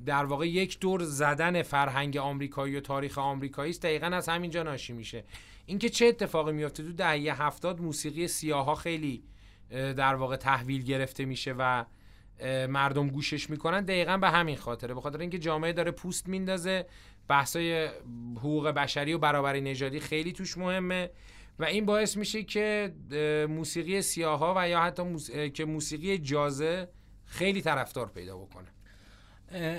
در 0.05 0.25
واقع 0.25 0.47
یک 0.47 0.79
دور 0.79 1.03
زدن 1.03 1.61
فرهنگ 1.61 2.17
آمریکایی 2.17 2.75
و 2.75 2.79
تاریخ 2.79 3.17
آمریکایی 3.17 3.69
است 3.69 3.81
دقیقا 3.81 4.07
از 4.07 4.29
همینجا 4.29 4.63
ناشی 4.63 4.93
میشه. 4.93 5.23
اینکه 5.65 5.89
چه 5.89 6.05
اتفاقی 6.05 6.51
میفته 6.51 6.83
تو 6.83 6.93
دهه 6.93 7.43
هفتاد 7.43 7.81
موسیقی 7.81 8.27
سیاها 8.27 8.75
خیلی 8.75 9.23
در 9.69 10.15
واقع 10.15 10.35
تحویل 10.35 10.83
گرفته 10.83 11.25
میشه 11.25 11.55
و 11.57 11.85
مردم 12.69 13.07
گوشش 13.07 13.49
می‌کنن 13.49 13.81
دقیقا 13.81 14.17
به 14.17 14.29
همین 14.29 14.55
خاطره. 14.55 14.93
به 14.93 15.01
خاطر 15.01 15.19
اینکه 15.19 15.39
جامعه 15.39 15.73
داره 15.73 15.91
پوست 15.91 16.27
میندازه 16.27 16.85
بحثای 17.27 17.89
حقوق 18.37 18.67
بشری 18.67 19.13
و 19.13 19.17
برابری 19.17 19.61
نژادی 19.61 19.99
خیلی 19.99 20.31
توش 20.33 20.57
مهمه 20.57 21.09
و 21.59 21.65
این 21.65 21.85
باعث 21.85 22.17
میشه 22.17 22.43
که 22.43 22.93
موسیقی 23.49 24.01
سیاها 24.01 24.53
و 24.57 24.69
یا 24.69 24.81
حتی 24.81 25.03
موس... 25.03 25.31
که 25.31 25.65
موسیقی 25.65 26.17
جازه 26.17 26.89
خیلی 27.25 27.61
طرفدار 27.61 28.07
پیدا 28.09 28.37
بکنه. 28.37 28.67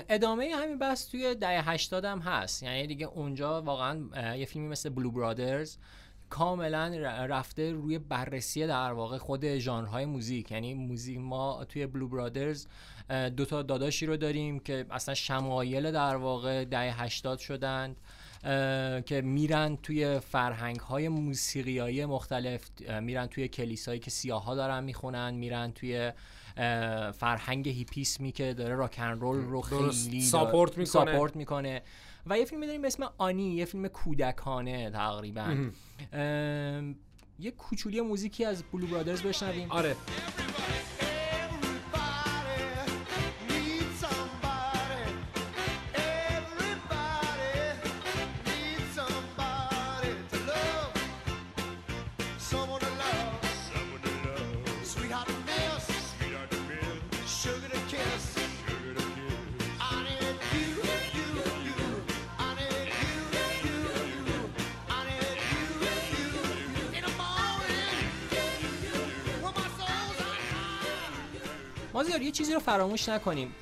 ادامه 0.09 0.55
همین 0.55 0.79
بحث 0.79 1.09
توی 1.09 1.35
دهه 1.35 1.69
80 1.69 2.05
هم 2.05 2.19
هست. 2.19 2.63
یعنی 2.63 2.87
دیگه 2.87 3.05
اونجا 3.05 3.61
واقعا 3.61 4.09
یه 4.35 4.45
فیلمی 4.45 4.67
مثل 4.67 4.89
بلو 4.89 5.11
برادرز 5.11 5.77
کاملا 6.29 6.87
رفته 7.25 7.71
روی 7.71 7.99
بررسی 7.99 8.67
در 8.67 8.91
واقع 8.91 9.17
خود 9.17 9.57
ژانرهای 9.57 10.05
موزیک 10.05 10.51
یعنی 10.51 10.73
موزیک 10.73 11.17
ما 11.19 11.65
توی 11.65 11.87
بلو 11.87 12.07
برادرز 12.07 12.67
دو 13.37 13.45
تا 13.45 13.61
داداشی 13.61 14.05
رو 14.05 14.17
داریم 14.17 14.59
که 14.59 14.85
اصلا 14.91 15.15
شمایل 15.15 15.91
در 15.91 16.15
واقع 16.15 16.65
دهه 16.65 17.03
80 17.03 17.39
شدند 17.39 17.95
که 19.05 19.21
میرن 19.25 19.77
توی 19.83 20.19
فرهنگ 20.19 20.79
های 20.79 21.09
موسیقیایی 21.09 22.05
مختلف 22.05 22.69
میرن 23.01 23.27
توی 23.27 23.47
کلیسایی 23.47 23.99
که 23.99 24.11
سیاها 24.11 24.55
دارن 24.55 24.83
می‌خونن 24.83 25.33
میرن 25.33 25.71
توی 25.71 26.11
فرهنگ 27.13 27.69
هیپیسمی 27.69 28.31
که 28.31 28.53
داره 28.53 28.75
راکن 28.75 29.03
رول 29.03 29.37
رو. 29.37 29.61
خیلی 29.61 30.21
ساپورت 30.21 30.77
می‌کنه. 30.77 30.85
ساپورت 30.85 31.35
می‌کنه 31.35 31.81
و 32.29 32.37
یه 32.37 32.45
فیلم 32.45 32.65
داریم 32.65 32.81
به 32.81 32.87
اسم 32.87 33.09
آنی 33.17 33.55
یه 33.55 33.65
فیلم 33.65 33.87
کودکانه 33.87 34.89
تقریبا. 34.89 35.69
یه 37.39 37.51
کوچولی 37.57 38.01
موزیکی 38.01 38.45
از 38.45 38.63
بلو 38.63 38.87
برادرز 38.87 39.21
بشنویم. 39.21 39.71
آره. 39.71 39.95
مازیار 71.99 72.21
یه 72.21 72.31
چیزی 72.31 72.53
رو 72.53 72.59
فراموش 72.59 73.09
نکنیم. 73.09 73.55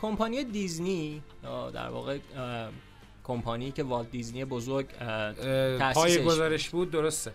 کمپانی 0.00 0.44
دیزنی 0.44 1.22
در 1.74 1.88
واقع 1.88 2.18
کمپانی 3.24 3.72
که 3.72 3.82
والت 3.82 4.10
دیزنی 4.10 4.44
بزرگ 4.44 4.86
پای 5.94 6.24
گزارش 6.24 6.68
بود 6.68 6.90
درسته. 6.90 7.32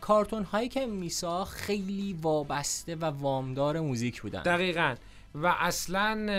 کارتون 0.00 0.42
هایی 0.42 0.68
که 0.68 0.86
میساخت 0.86 1.56
خیلی 1.56 2.18
وابسته 2.22 2.96
و 2.96 3.04
وامدار 3.04 3.80
موزیک 3.80 4.22
بودن. 4.22 4.42
دقیقا. 4.42 4.94
و 5.34 5.46
اصلا 5.58 6.32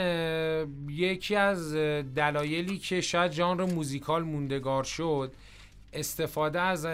یکی 0.89 1.35
از 1.35 1.73
دلایلی 2.15 2.77
که 2.77 3.01
شاید 3.01 3.31
ژانر 3.31 3.65
موزیکال 3.65 4.23
موندگار 4.23 4.83
شد 4.83 5.33
استفاده 5.93 6.61
از 6.61 6.85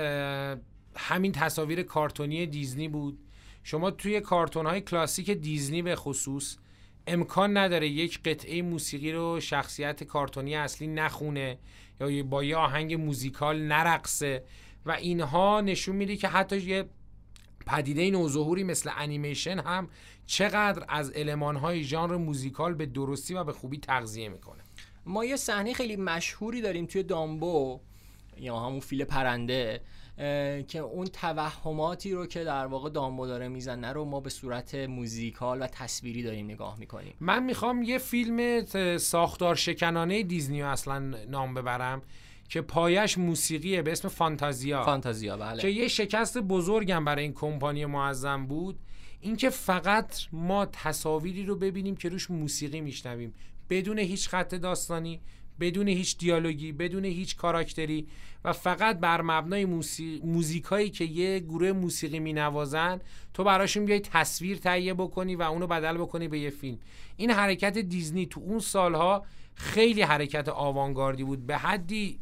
همین 0.95 1.31
تصاویر 1.31 1.83
کارتونی 1.83 2.45
دیزنی 2.45 2.87
بود. 2.87 3.17
شما 3.67 3.91
توی 3.91 4.21
کارتون 4.21 4.65
های 4.65 4.81
کلاسیک 4.81 5.31
دیزنی 5.31 5.81
به 5.81 5.95
خصوص 5.95 6.57
امکان 7.07 7.57
نداره 7.57 7.87
یک 7.87 8.23
قطعه 8.23 8.61
موسیقی 8.61 9.11
رو 9.11 9.39
شخصیت 9.39 10.03
کارتونی 10.03 10.55
اصلی 10.55 10.87
نخونه 10.87 11.57
یا 12.01 12.23
با 12.23 12.43
یه 12.43 12.55
آهنگ 12.55 12.93
موزیکال 12.93 13.61
نرقصه 13.61 14.43
و 14.85 14.91
اینها 14.91 15.61
نشون 15.61 15.95
میده 15.95 16.15
که 16.15 16.27
حتی 16.27 16.57
یه 16.57 16.85
پدیده 17.67 18.09
نوظهوری 18.11 18.63
مثل 18.63 18.91
انیمیشن 18.97 19.59
هم 19.59 19.89
چقدر 20.25 20.85
از 20.89 21.11
المانهای 21.15 21.83
ژانر 21.83 22.17
موزیکال 22.17 22.73
به 22.73 22.85
درستی 22.85 23.33
و 23.33 23.43
به 23.43 23.53
خوبی 23.53 23.77
تغذیه 23.77 24.29
می‌کنه. 24.29 24.63
ما 25.05 25.25
یه 25.25 25.35
صحنه 25.35 25.73
خیلی 25.73 25.95
مشهوری 25.95 26.61
داریم 26.61 26.85
توی 26.85 27.03
دامبو 27.03 27.79
یا 28.37 28.59
همون 28.59 28.79
فیل 28.79 29.03
پرنده 29.03 29.81
که 30.67 30.79
اون 30.79 31.05
توهماتی 31.05 32.13
رو 32.13 32.25
که 32.25 32.43
در 32.43 32.65
واقع 32.65 32.89
دامبو 32.89 33.27
داره 33.27 33.47
می‌زنه 33.47 33.93
رو 33.93 34.05
ما 34.05 34.19
به 34.19 34.29
صورت 34.29 34.75
موزیکال 34.75 35.61
و 35.61 35.67
تصویری 35.67 36.23
داریم 36.23 36.45
نگاه 36.45 36.79
می‌کنیم. 36.79 37.13
من 37.19 37.43
می‌خوام 37.43 37.83
یه 37.83 37.97
فیلم 37.97 38.65
ساختار 38.97 39.55
شکنانه 39.55 40.23
دیزنی 40.23 40.61
رو 40.61 40.67
اصلا 40.67 40.99
نام 41.29 41.53
ببرم 41.53 42.01
که 42.49 42.61
پایش 42.61 43.17
موسیقیه 43.17 43.81
به 43.81 43.91
اسم 43.91 44.07
فانتازیا. 44.07 44.83
فانتازیا 44.83 45.37
بله. 45.37 45.61
که 45.61 45.67
یه 45.67 45.87
شکست 45.87 46.37
بزرگم 46.37 47.05
برای 47.05 47.23
این 47.23 47.33
کمپانی 47.33 47.85
معظم 47.85 48.45
بود. 48.45 48.79
اینکه 49.21 49.49
فقط 49.49 50.15
ما 50.31 50.65
تصاویری 50.65 51.45
رو 51.45 51.55
ببینیم 51.55 51.95
که 51.95 52.09
روش 52.09 52.31
موسیقی 52.31 52.81
میشنویم 52.81 53.33
بدون 53.69 53.99
هیچ 53.99 54.29
خط 54.29 54.55
داستانی. 54.55 55.21
بدون 55.59 55.87
هیچ 55.87 56.17
دیالوگی 56.17 56.71
بدون 56.71 57.05
هیچ 57.05 57.35
کاراکتری 57.35 58.07
و 58.43 58.53
فقط 58.53 58.99
بر 58.99 59.21
مبنای 59.21 59.65
موسی... 59.65 60.21
موزیکایی 60.23 60.89
که 60.89 61.05
یه 61.05 61.39
گروه 61.39 61.71
موسیقی 61.71 62.19
مینوازن 62.19 63.01
تو 63.33 63.43
براشون 63.43 63.85
بیای 63.85 63.99
تصویر 63.99 64.57
تهیه 64.57 64.93
بکنی 64.93 65.35
و 65.35 65.41
اونو 65.41 65.67
بدل 65.67 65.97
بکنی 65.97 66.27
به 66.27 66.39
یه 66.39 66.49
فیلم. 66.49 66.79
این 67.17 67.31
حرکت 67.31 67.77
دیزنی 67.77 68.25
تو 68.25 68.39
اون 68.39 68.59
سالها 68.59 69.25
خیلی 69.55 70.01
حرکت 70.01 70.49
آوانگاردی 70.49 71.23
بود 71.23 71.47
به 71.47 71.57
حدی 71.57 72.19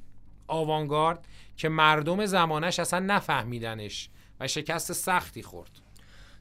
آوانگارد 0.47 1.27
که 1.57 1.69
مردم 1.69 2.25
زمانش 2.25 2.79
اصلا 2.79 2.99
نفهمیدنش 2.99 4.09
و 4.39 4.47
شکست 4.47 4.93
سختی 4.93 5.43
خورد. 5.43 5.82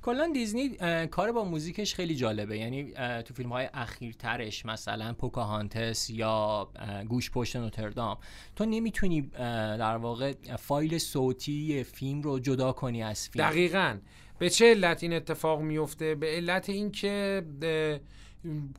کلا 0.02 0.30
دیزنی 0.35 0.76
کار 1.06 1.32
با 1.32 1.44
موزیکش 1.44 1.94
خیلی 1.94 2.14
جالبه. 2.14 2.59
یعنی 2.59 2.92
تو 3.23 3.35
فیلم 3.35 3.52
های 3.52 3.68
اخیرترش 3.75 4.66
مثلا 4.66 5.12
پوکاهانتس 5.12 6.11
یا 6.11 6.68
گوش 7.09 7.30
پشت 7.30 7.56
نوتردام 7.56 8.18
تو 8.56 8.64
نمی‌تونی 8.64 9.21
در 9.21 9.97
واقع 9.97 10.32
فایل 10.59 10.99
صوتی 10.99 11.85
فیلم 11.85 12.23
رو 12.23 12.38
جدا 12.38 12.73
کنی 12.73 13.02
از 13.02 13.28
فیلم. 13.28 13.49
دقیقا. 13.49 13.99
به 14.38 14.50
چه 14.50 14.71
علت 14.71 15.02
این 15.02 15.12
اتفاق 15.12 15.61
میفته 15.61 16.14
به 16.14 16.26
علت 16.26 16.68
اینکه 16.68 17.42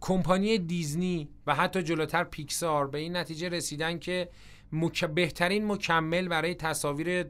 کمپانی 0.02 0.58
دیزنی 0.58 1.30
و 1.48 1.56
حتی 1.56 1.84
جلوتر 1.84 2.24
پیکسار 2.24 2.88
به 2.88 2.98
این 2.98 3.18
نتیجه 3.18 3.50
رسیدن 3.50 4.00
که 4.00 4.30
مک... 4.72 5.06
بهترین 5.06 5.68
مکمل 5.68 6.28
برای 6.28 6.56
تصاویر 6.56 7.26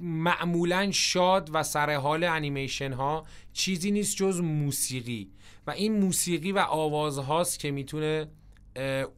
معمولا 0.00 0.90
شاد 0.90 1.50
و 1.52 1.62
سرحال 1.62 2.24
انیمیشن 2.24 2.92
ها 2.92 3.26
چیزی 3.52 3.90
نیست 3.90 4.16
جز 4.16 4.40
موسیقی. 4.40 5.30
و 5.66 5.70
این 5.70 6.00
موسیقی 6.00 6.52
و 6.52 6.58
آواز 6.58 7.18
هاست 7.18 7.58
که 7.58 7.70
می‌تونه 7.70 8.28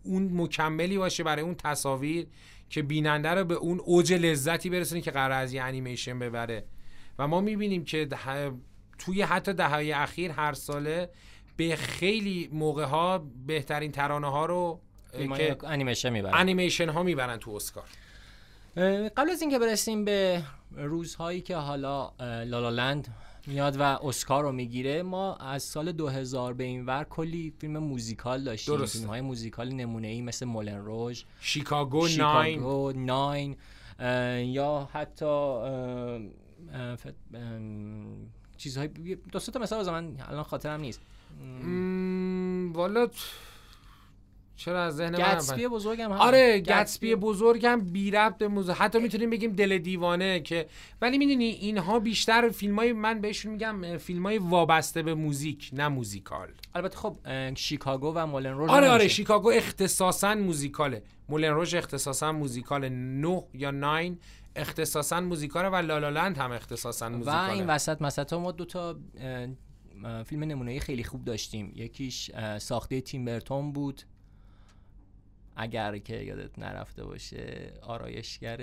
اون 0.03 0.31
مکملی 0.33 0.99
باشه 0.99 1.23
برای 1.23 1.43
اون 1.43 1.55
تصاویر 1.55 2.27
که 2.71 2.83
بیننده 2.83 3.29
رو 3.29 3.45
به 3.45 3.55
اون 3.55 3.81
اوج 3.81 4.13
لذتی 4.13 4.71
برسونه 4.71 5.01
که 5.01 5.11
قرار 5.11 5.33
از 5.33 5.53
یه 5.53 5.63
انیمیشن 5.63 6.19
ببره. 6.19 6.65
و 7.19 7.28
ما 7.28 7.41
می‌بینیم 7.41 7.85
که 7.85 8.04
ده- 8.04 8.52
توی 8.99 9.23
حتی 9.23 9.52
دههای 9.52 9.93
اخیر 9.93 10.30
هر 10.30 10.52
ساله 10.52 11.11
به 11.57 11.76
خیلی 11.76 12.49
موقع 12.52 12.85
ها 12.85 13.26
بهترین 13.47 13.93
ترانه 13.93 14.30
ها 14.30 14.47
رو 14.47 14.80
که 15.37 15.57
انیمیشن 15.65 16.13
می‌برن. 16.13 16.35
انیمیشن 16.35 16.89
ها 16.89 17.02
می‌برن 17.02 17.37
تو 17.37 17.50
اسکار. 17.50 17.85
قبل 19.17 19.30
از 19.30 19.41
اینکه 19.43 19.58
برسیم 19.58 20.04
به 20.04 20.43
روزهایی 20.76 21.41
که 21.41 21.56
حالا 21.56 22.04
اه، 22.21 22.45
لالالند 22.45 23.08
میاد 23.47 23.76
و 23.76 23.82
اسکار 23.82 24.43
رو 24.43 24.52
می‌گیره 24.52 25.02
ما 25.02 25.37
از 25.37 25.63
سال 25.63 25.93
2000 25.93 26.52
به 26.52 26.65
این 26.65 26.87
ور 26.87 27.04
کلی 27.04 27.54
فیلم 27.58 27.78
موزیکال 27.78 28.45
داشتیم. 28.45 28.76
درسته. 28.76 28.99
فیلم 28.99 29.10
های 29.10 29.21
موزیکال 29.21 29.69
نمونه 29.69 30.08
ای 30.08 30.23
مثل 30.23 30.47
مولن 30.47 30.78
روژ 30.84 31.23
شیکاگو 31.41 32.08
ناین. 32.08 32.54
شیکاگو 32.54 32.93
ناین 32.97 33.56
یا 34.52 34.89
حتی 34.93 35.25
اه، 35.25 36.21
اه، 36.73 36.97
فت- 36.97 37.34
ام، 37.34 38.06
چیزهای 38.56 38.89
دو 39.32 39.39
تا 39.39 39.60
مثال 39.60 39.80
بزن 39.80 39.93
من 39.93 40.17
الان 40.28 40.43
خاطرم 40.43 40.80
نیست. 40.80 41.00
مم، 41.41 42.73
والا 42.73 43.08
چرا 44.56 44.84
از 44.84 44.97
ذهن 44.97 45.10
من 45.10 45.34
گتسبی 45.34 45.69
بزرگم 45.69 46.12
هم. 46.12 46.19
آره 46.19 46.60
گتسبی 46.60 47.14
بزرگم 47.14 47.80
بی 47.80 48.10
ربط 48.10 48.38
به 48.38 48.49
موزیک 48.49 48.76
حتی 48.78 48.99
می‌تونیم 48.99 49.30
بگیم 49.30 49.52
دل 49.52 49.78
دیوانه 49.78 50.40
که 50.40 50.67
ولی 51.02 51.19
می‌دونی 51.19 51.45
اینها 51.45 51.99
بیشتر 51.99 52.49
فیلم 52.49 52.76
های 52.76 52.93
من 52.93 53.21
بهشون 53.21 53.52
میگم 53.52 53.99
فیلم 53.99 54.23
های 54.23 54.38
وابسته 54.38 55.02
به 55.02 55.14
موزیک 55.14 55.71
نه 55.73 55.88
موزیکال. 55.88 56.49
البته 56.75 56.97
خب 56.97 57.17
شیکاگو 57.54 58.12
و 58.14 58.26
مولن 58.26 58.52
روژ 58.52 58.71
آره 58.71 58.88
آره. 58.88 59.08
شیکاگو 59.08 59.50
اختصاصا 59.50 60.34
موزیکاله. 60.34 61.02
مولن 61.28 61.50
روژ 61.50 61.75
اختصاصا 61.75 62.32
موزیکاله 62.32 62.88
9 62.88 63.43
یا 63.54 63.71
9 63.71 64.17
اختصاصا 64.56 65.21
موزیکاله 65.21 65.69
و 65.69 65.76
لالالند 65.76 66.38
هم 66.38 66.52
اختصاصا 66.52 67.06
و 67.06 67.10
موزیکاله. 67.10 67.52
این 67.52 67.67
وسط 67.67 68.02
مثلا 68.02 68.38
ما 68.38 68.52
دو 68.52 68.64
تا 68.64 68.97
اه، 69.21 69.47
اه، 70.04 70.23
فیلم 70.23 70.45
نمونه‌ای 70.45 70.80
خیلی 70.80 71.04
خوب 71.04 71.25
داشتیم. 71.25 71.73
یکیش 71.76 72.30
ساخته 72.58 73.00
تیم 73.00 73.25
برتون 73.25 73.73
بود. 73.73 74.02
اگر 75.56 75.99
که 75.99 76.17
یادت 76.17 76.58
نرفته 76.58 77.04
باشه 77.04 77.73
آرایشگر 77.82 78.60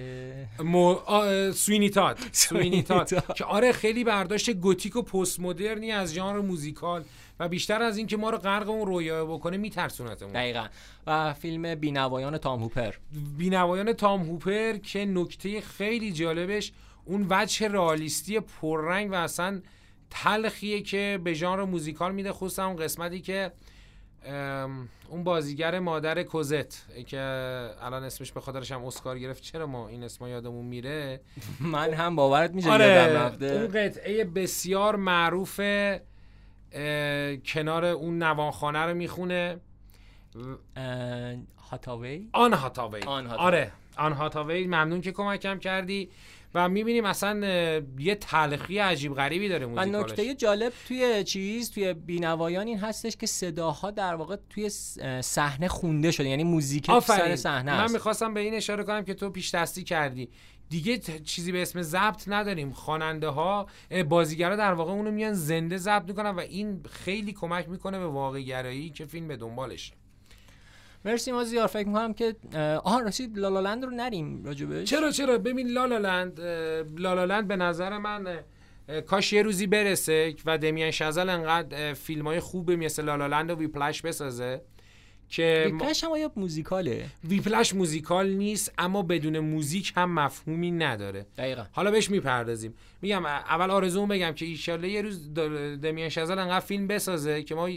مو... 0.59 0.87
آ... 1.05 1.51
سوینی 1.51 1.89
تاد 1.99 2.17
سوینی 2.31 2.83
تاد 2.83 3.07
تاد. 3.07 3.35
که 3.35 3.45
آره 3.45 3.71
خیلی 3.71 4.03
برداشت 4.03 4.49
گوتیک 4.49 4.95
و 4.95 5.01
پست 5.01 5.39
مدرنی 5.39 5.91
از 5.91 6.13
ژانر 6.13 6.39
موزیکال 6.39 7.03
و 7.39 7.49
بیشتر 7.49 7.81
از 7.81 7.97
اینکه 7.97 8.17
ما 8.17 8.29
رو 8.29 8.37
غرق 8.37 8.69
اون 8.69 8.87
رویا 8.87 9.25
بکنه 9.25 9.57
میترسونتمون. 9.57 10.33
دقیقا. 10.33 10.67
و 11.07 11.33
فیلم 11.33 11.75
بینوایان 11.75 12.37
تام 12.37 12.61
هوپر. 12.61 12.93
بینوایان 13.37 13.93
تام 13.93 14.21
هوپر 14.21 14.77
که 14.77 15.05
نکته 15.05 15.61
خیلی 15.61 16.11
جالبش 16.11 16.71
اون 17.05 17.25
وجه 17.29 17.67
رئالیستی 17.67 18.39
پررنگ 18.39 19.11
و 19.11 19.15
اصلا 19.15 19.61
تلخیه 20.09 20.81
که 20.81 21.19
به 21.23 21.33
ژانر 21.33 21.63
موزیکال 21.63 22.15
میده 22.15 22.31
خصوصا 22.31 22.65
اون 22.65 22.75
قسمتی 22.75 23.21
که 23.21 23.51
اون 25.09 25.23
بازیگر 25.23 25.79
مادر 25.79 26.23
کوزت 26.23 27.05
که 27.05 27.19
الان 27.81 28.03
اسمش 28.03 28.31
به 28.31 28.41
خاطرش 28.41 28.71
هم 28.71 28.85
اسکار 28.85 29.19
گرفت. 29.19 29.43
چرا 29.43 29.67
ما 29.67 29.87
این 29.87 30.03
اسما 30.03 30.29
یادمون 30.29 30.65
میره؟ 30.65 31.21
من 31.59 31.93
هم 31.93 32.15
باورت 32.15 32.53
میشه 32.53 32.71
آره 32.71 32.85
یادم 32.85 33.15
اون 33.15 33.15
رفته 33.15 33.67
قطعه 33.67 34.23
بسیار 34.23 34.95
معروف 34.95 35.61
کنار 37.45 37.85
اون 37.85 38.23
نوانخانه 38.23 38.79
رو 38.79 38.93
می‌خونه. 38.93 39.59
هاتاوی؟ 41.71 42.29
آن 42.33 42.53
هاتاوی. 42.53 43.01
آن 43.01 43.25
هاتاوی. 43.25 43.45
آره 43.47 43.71
آن 43.97 44.13
هاتاوی. 44.13 44.67
ممنون 44.67 45.01
که 45.01 45.11
کمکم 45.11 45.59
کردی. 45.59 46.09
و 46.55 46.69
می‌بینیم 46.69 47.05
اصلا 47.05 47.47
یه 47.99 48.15
تلخی 48.15 48.77
عجیب 48.77 49.13
غریبی 49.13 49.49
داره 49.49 49.65
و 49.65 49.69
موزیکالش. 49.69 50.09
نکته 50.09 50.35
جالب 50.35 50.73
توی 50.87 51.23
چیز 51.23 51.71
توی 51.71 51.93
بینوایان 51.93 52.67
این 52.67 52.79
هستش 52.79 53.17
که 53.17 53.27
صداها 53.27 53.91
در 53.91 54.15
واقع 54.15 54.35
توی 54.49 54.69
صحنه 55.21 55.67
خونده 55.67 56.11
شده. 56.11 56.29
یعنی 56.29 56.43
موزیک 56.43 56.85
سر 56.99 57.35
صحنه 57.35 57.77
من 57.77 57.83
است. 57.83 57.93
می‌خواستم 57.93 58.33
به 58.33 58.39
این 58.39 58.53
اشاره 58.53 58.83
کنم 58.83 59.03
که 59.03 59.13
تو 59.13 59.29
پیش 59.29 59.55
دستی 59.55 59.83
کردی. 59.83 60.29
دیگه 60.69 60.97
چیزی 60.97 61.51
به 61.51 61.61
اسم 61.61 61.81
ضبط 61.81 62.23
نداریم. 62.27 62.71
خواننده 62.71 63.27
ها 63.27 63.67
بازیگرا 64.09 64.55
در 64.55 64.73
واقع 64.73 64.91
اونو 64.91 65.11
میان 65.11 65.33
زنده 65.33 65.77
ضبط 65.77 66.07
می‌کنن 66.07 66.29
و 66.29 66.39
این 66.39 66.83
خیلی 66.89 67.33
کمک 67.33 67.69
می‌کنه 67.69 67.99
به 67.99 68.07
واقع 68.07 68.41
گرایی 68.41 68.89
که 68.89 69.05
فیلم 69.05 69.27
به 69.27 69.37
دنبالشه. 69.37 69.93
مرسی 71.05 71.31
مازیار 71.31 71.67
فکر 71.67 71.87
می‌کنم 71.87 72.13
که 72.13 72.35
آها 72.83 72.99
رسید 72.99 73.37
La 73.37 73.49
La 73.49 73.61
Land 73.61 73.85
رو 73.85 73.91
نریم 73.91 74.45
راجبش. 74.45 74.89
چرا 74.89 75.11
چرا؟ 75.11 75.37
ببین 75.37 75.67
لالالند 75.67 76.41
لالالند 76.97 77.47
به 77.47 77.55
نظر 77.55 77.97
من 77.97 78.39
کاش 79.07 79.33
یه 79.33 79.41
روزی 79.41 79.67
برسه 79.67 80.35
و 80.45 80.57
دمیان 80.57 80.91
شازل 80.91 81.29
انقدر 81.29 81.93
فیلم 81.93 82.27
های 82.27 82.39
خوبه 82.39 82.75
مثل 82.75 83.05
La 83.05 83.17
La 83.17 83.28
Land 83.28 83.51
و 83.51 83.55
Whiplash 83.55 84.01
بسازه 84.01 84.61
که 85.29 85.71
Whiplash 85.71 86.03
هم 86.03 86.11
آیا 86.11 86.31
موزیکاله. 86.35 87.05
Whiplash 87.23 87.75
موزیکال 87.75 88.29
نیست 88.29 88.73
اما 88.77 89.01
بدون 89.01 89.39
موزیک 89.39 89.93
هم 89.95 90.13
مفهومی 90.13 90.71
نداره. 90.71 91.25
دقیقا. 91.37 91.65
حالا 91.71 91.91
بهش 91.91 92.09
می‌پردازیم. 92.09 92.73
میگم 93.01 93.25
اول 93.25 93.71
آرزومو 93.71 94.07
بگم 94.07 94.31
که 94.31 94.45
ایشالله 94.45 94.89
یه 94.89 95.01
روز 95.01 95.33
دمیان 95.81 96.09
شازل 96.09 96.39
انقدر 96.39 96.65
فیلم 96.65 96.87
بسازه 96.87 97.43
که 97.43 97.55
ما 97.55 97.69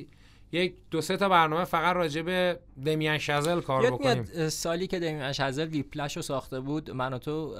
یک 0.52 0.74
دو 0.90 1.00
سه 1.00 1.16
تا 1.16 1.28
برنامه 1.28 1.64
فقط 1.64 1.96
راجع 1.96 2.22
به 2.22 2.60
دمیان 2.84 3.18
شازل 3.18 3.60
کار 3.60 3.82
یاد 3.82 3.92
بکنیم. 3.92 4.24
میاد 4.34 4.48
سالی 4.48 4.86
که 4.86 4.98
دیمین 4.98 5.22
اشازل 5.22 5.68
ویپلش 5.68 6.16
رو 6.16 6.22
ساخته 6.22 6.60
بود 6.60 6.90
من 6.90 7.12
و 7.12 7.18
تو 7.18 7.56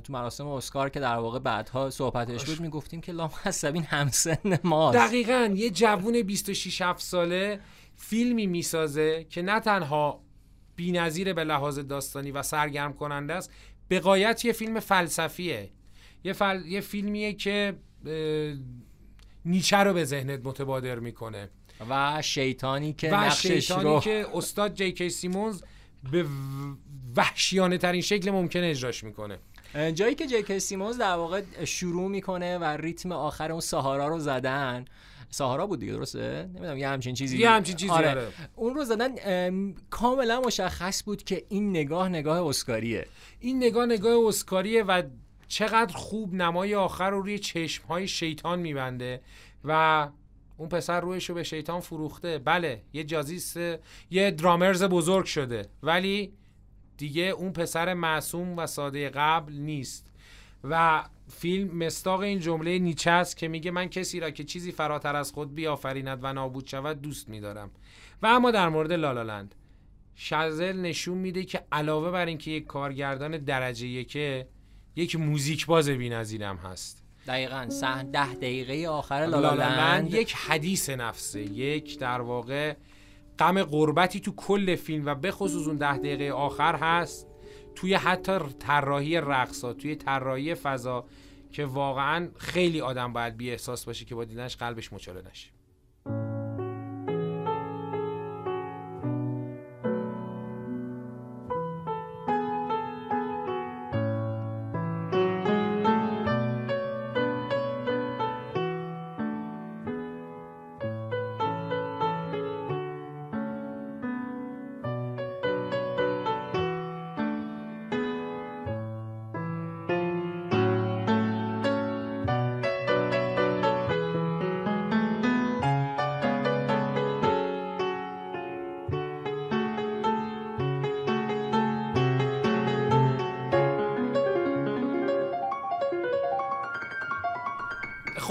تو 0.00 0.12
مراسم 0.12 0.46
اسکار 0.46 0.88
که 0.88 1.00
در 1.00 1.16
واقع 1.16 1.38
بعدها 1.38 1.90
صحبتش 1.90 2.44
بود 2.44 2.60
می‌گفتیم 2.60 3.00
که 3.00 3.12
لام 3.12 3.30
حسبین 3.42 3.82
همسن 3.82 4.58
ماست. 4.64 4.98
دقیقا 4.98 5.52
یه 5.54 5.70
جوون 5.70 6.22
26 6.22 6.82
7 6.82 7.00
ساله 7.00 7.60
فیلمی 7.96 8.46
می‌سازه 8.46 9.26
که 9.30 9.42
نه 9.42 9.60
تنها 9.60 10.22
بی‌نظیر 10.76 11.32
به 11.32 11.44
لحاظ 11.44 11.78
داستانی 11.78 12.30
و 12.30 12.42
سرگرم 12.42 12.92
کننده 12.92 13.34
است 13.34 13.52
به 13.88 14.02
یه 14.44 14.52
فیلم 14.52 14.80
فلسفیه. 14.80 15.70
یه, 16.24 16.32
فل... 16.32 16.66
یه 16.66 16.80
فیلمیه 16.80 17.32
که 17.32 17.74
نیچه 19.44 19.76
رو 19.76 19.92
به 19.92 20.04
ذهنت 20.04 20.40
متبادر 20.44 20.98
می‌کنه. 20.98 21.50
و 21.90 22.22
شیطانی 22.22 22.92
که 22.92 23.10
و 23.10 23.14
نقشش 23.14 23.46
شیطانی 23.46 23.84
رو 23.84 24.00
که 24.00 24.26
استاد 24.34 24.74
جی 24.74 24.92
کی 24.92 25.10
سیمونز 25.10 25.62
به 26.12 26.26
وحشیانه 27.16 27.78
ترین 27.78 28.00
شکل 28.00 28.30
ممکن 28.30 28.60
اجراش 28.64 29.04
می‌کنه 29.04 29.38
جایی 29.94 30.14
که 30.14 30.26
جیک 30.26 30.58
سیمونز 30.58 30.98
در 30.98 31.14
واقع 31.14 31.42
شروع 31.64 32.08
می‌کنه 32.08 32.58
و 32.58 32.64
ریتم 32.64 33.12
آخر 33.12 33.52
اون 33.52 33.60
سهارا 33.60 34.08
رو 34.08 34.18
زدن 34.18 34.84
سهارا 35.30 35.66
بود 35.66 35.80
دیگه 35.80 35.92
درسته 35.92 36.48
نمی‌دونم 36.54 36.78
یه 36.78 36.88
همچین 36.88 37.14
چیزی 37.14 37.38
یه 37.38 37.50
همچین 37.50 37.76
چیزی 37.76 37.92
آره. 37.92 38.10
آره. 38.10 38.28
اون 38.56 38.74
رو 38.74 38.84
زدن 38.84 39.10
ام، 39.24 39.74
کاملا 39.90 40.40
مشخص 40.40 41.04
بود 41.04 41.24
که 41.24 41.44
این 41.48 41.70
نگاه 41.70 42.08
نگاه 42.08 42.46
اسکاریه 42.46 43.06
این 43.40 43.56
نگاه 43.56 43.86
نگاه 43.86 44.26
اسکاریه 44.26 44.82
و 44.82 45.02
چقدر 45.48 45.96
خوب 45.96 46.34
نمای 46.34 46.74
آخر 46.74 47.10
رو 47.10 47.20
روی 47.20 47.38
چشمهای 47.38 48.08
شیطان 48.08 48.58
میبنده 48.58 49.20
و 49.64 50.08
اون 50.58 50.68
پسر 50.68 51.00
رویش 51.00 51.28
رو 51.28 51.34
به 51.34 51.42
شیطان 51.42 51.80
فروخته. 51.80 52.38
بله 52.38 52.82
یه 52.92 53.04
جازیست 53.04 53.56
یه 54.10 54.30
درامرز 54.30 54.82
بزرگ 54.82 55.24
شده. 55.24 55.68
ولی 55.82 56.32
دیگه 56.96 57.22
اون 57.22 57.52
پسر 57.52 57.94
معصوم 57.94 58.58
و 58.58 58.66
ساده 58.66 59.08
قبل 59.08 59.52
نیست. 59.52 60.12
و 60.64 61.04
فیلم 61.28 61.84
مستاق 61.84 62.20
این 62.20 62.40
جمله 62.40 62.78
نیچه 62.78 63.10
است 63.10 63.36
که 63.36 63.48
میگه 63.48 63.70
من 63.70 63.88
کسی 63.88 64.20
را 64.20 64.30
که 64.30 64.44
چیزی 64.44 64.72
فراتر 64.72 65.16
از 65.16 65.32
خود 65.32 65.54
بیافریند 65.54 66.18
و 66.22 66.32
نابود 66.32 66.66
شود 66.66 67.02
دوست 67.02 67.28
میدارم. 67.28 67.70
و 68.22 68.26
اما 68.26 68.50
در 68.50 68.68
مورد 68.68 68.92
لالالند 68.92 69.54
شازل 70.14 70.76
نشون 70.76 71.18
میده 71.18 71.44
که 71.44 71.62
علاوه 71.72 72.10
بر 72.10 72.26
اینکه 72.26 72.50
یک 72.50 72.66
کارگردان 72.66 73.38
درجه 73.38 73.86
یکه 73.86 74.48
یک 74.96 75.16
موزیک 75.16 75.66
باز 75.66 75.88
بی‌نظیرم 75.88 76.56
هست. 76.56 77.07
دقیقا 77.28 77.66
صحن 77.70 78.10
ده 78.10 78.34
دقیقه 78.34 78.88
آخر 78.88 79.26
لالالند 79.26 80.14
یک 80.14 80.34
حدیث 80.34 80.90
نفسه 80.90 81.40
یک 81.40 81.98
در 81.98 82.20
واقع 82.20 82.74
غم 83.38 83.62
غربتی 83.62 84.20
تو 84.20 84.32
کل 84.36 84.76
فیلم 84.76 85.06
و 85.06 85.14
به 85.14 85.30
خصوص 85.30 85.66
اون 85.66 85.76
ده 85.76 85.98
دقیقه 85.98 86.32
آخر 86.32 86.76
هست 86.76 87.26
توی 87.74 87.94
حتی 87.94 88.38
طراحی 88.58 89.16
رقصا 89.16 89.72
توی 89.72 89.96
طراحی 89.96 90.54
فضا 90.54 91.04
که 91.52 91.64
واقعا 91.64 92.28
خیلی 92.36 92.80
آدم 92.80 93.12
باید 93.12 93.36
بی 93.36 93.50
احساس 93.50 93.84
باشه 93.84 94.04
که 94.04 94.14
با 94.14 94.24
دیدنش 94.24 94.56
قلبش 94.56 94.92
مچاله 94.92 95.22
نشه. 95.30 95.50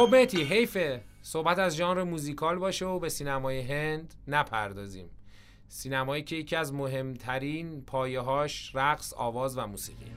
بهتی 0.08 0.44
حیفه 0.44 1.02
صحبت 1.22 1.60
از 1.60 1.76
ژانر 1.76 2.04
موزیکال 2.04 2.56
باشه 2.60 2.86
و 2.86 3.00
به 3.00 3.10
سینمای 3.10 3.62
هند 3.62 4.14
نپردازیم. 4.28 5.10
سینمایی 5.68 6.24
که 6.24 6.36
یکی 6.36 6.56
از 6.56 6.74
مهمترین 6.74 7.82
پایه‌هاش 7.82 8.72
رقص، 8.76 9.14
آواز 9.14 9.58
و 9.58 9.68
موسیقی. 9.68 10.12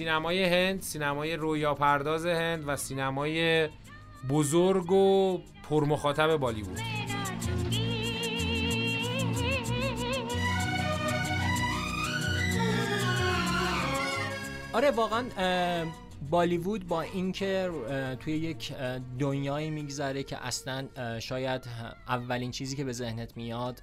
سینمای 0.00 0.44
هند 0.44 0.80
سینمای 0.80 1.36
رویا 1.36 1.74
پرداز 1.74 2.26
هند 2.26 2.64
و 2.66 2.76
سینمای 2.76 3.68
بزرگ 4.28 4.92
و 4.92 5.38
پرمخاطب 5.70 6.36
بالیوود. 6.36 6.80
آره 14.72 14.90
واقعا 14.90 15.24
بالیوود 16.30 16.88
با 16.88 17.02
اینکه 17.02 17.70
توی 18.20 18.32
یک 18.32 18.72
دنیایی 19.18 19.70
میگذره 19.70 20.22
که 20.22 20.46
اصلا 20.46 20.88
شاید 21.20 21.66
اولین 22.08 22.50
چیزی 22.50 22.76
که 22.76 22.84
به 22.84 22.92
ذهنت 22.92 23.36
میاد 23.36 23.82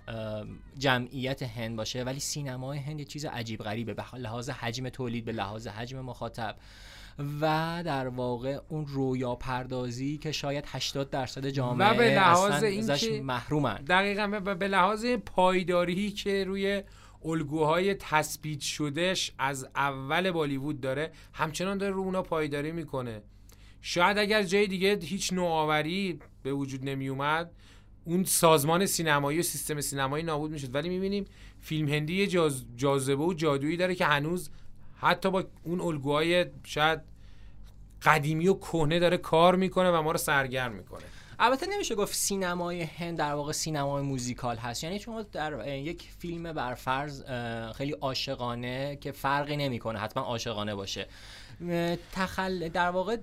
جمعیت 0.78 1.44
هند 1.44 1.76
باشه 1.76 2.04
ولی 2.04 2.20
سینمای 2.20 2.78
هند 2.80 3.00
یه 3.00 3.06
چیز 3.06 3.26
عجیب 3.26 3.60
غریبه 3.60 3.94
به 3.94 4.04
لحاظ 4.16 4.50
حجم 4.50 4.90
تولید 4.90 5.26
به 5.26 5.32
لحاظ 5.32 5.68
حجم 5.68 6.00
مخاطب. 6.02 6.56
و 7.42 7.82
در 7.86 8.08
واقع 8.08 8.60
اون 8.70 8.86
رویا 8.88 9.36
پردازی 9.36 10.18
که 10.18 10.32
شاید 10.32 10.66
80 10.68 11.10
درصد 11.10 11.48
جامعه 11.48 11.90
و 11.90 11.94
به 11.94 12.16
لحاظ 12.16 12.64
ازش 12.64 13.10
محرومن. 13.24 13.76
دقیقا 13.76 14.28
به 14.28 14.68
لحاظ 14.68 15.06
پایداری 15.06 16.12
که 16.12 16.44
روی 16.44 16.84
الگوهای 17.26 17.94
تثبیت 17.94 18.60
شدهش 18.60 19.32
از 19.40 19.68
اول 19.76 20.32
بالیوود 20.32 20.82
داره 20.82 21.12
همچنان 21.34 21.78
داره 21.78 21.94
رو 21.94 22.02
اونا 22.02 22.22
پایداری 22.22 22.72
می‌کنه 22.72 23.22
شاید 23.82 24.18
اگر 24.18 24.44
جای 24.44 24.68
دیگه 24.68 25.00
هیچ 25.02 25.34
نوآوری 25.34 26.20
به 26.44 26.54
وجود 26.54 26.90
نمی 26.90 27.08
اومد 27.08 27.52
اون 28.06 28.24
سازمان 28.24 28.86
سینمایی 28.86 29.40
و 29.40 29.44
سیستم 29.44 29.82
سینمایی 29.82 30.24
نابود 30.24 30.52
می‌شد 30.52 30.76
ولی 30.76 30.90
می‌بینیم 30.90 31.26
فیلم 31.62 31.88
هندی 31.88 32.16
یه. 32.16 32.28
جاذبه 32.76 33.24
و 33.24 33.34
جادویی 33.34 33.78
داره 33.78 33.96
که 33.96 34.06
هنوز 34.06 34.50
حتی 34.98 35.32
با 35.32 35.44
اون 35.64 35.82
الگوهای 35.82 36.46
شاید 36.64 37.00
قدیمی 38.02 38.48
و 38.48 38.54
کهنه 38.54 39.00
داره 39.00 39.18
کار 39.18 39.56
می‌کنه 39.56 39.92
و 39.92 40.02
ما 40.02 40.12
رو 40.12 40.18
سرگرم 40.18 40.74
می‌کنه 40.74 41.04
البته 41.40 41.68
نمیشه 41.68 41.96
گفت 41.96 42.14
سینمای 42.14 42.82
هند 42.82 43.18
در 43.18 43.34
واقع 43.34 43.52
سینمای 43.52 44.04
موزیکال 44.04 44.58
هست. 44.58 44.84
یعنی 44.84 45.00
شما 45.00 45.22
در 45.22 45.78
یک 45.78 46.10
فیلم 46.20 46.54
برفرض 46.54 47.24
خیلی 47.76 47.92
عاشقانه 47.92 48.96
که 48.96 49.12
فرقی 49.12 49.58
نمی‌کنه 49.58 50.00
حتما 50.00 50.24
عاشقانه 50.24 50.76
باشه. 50.76 51.08
تخل 52.12 52.70
در 52.70 52.90
واقع 52.90 53.18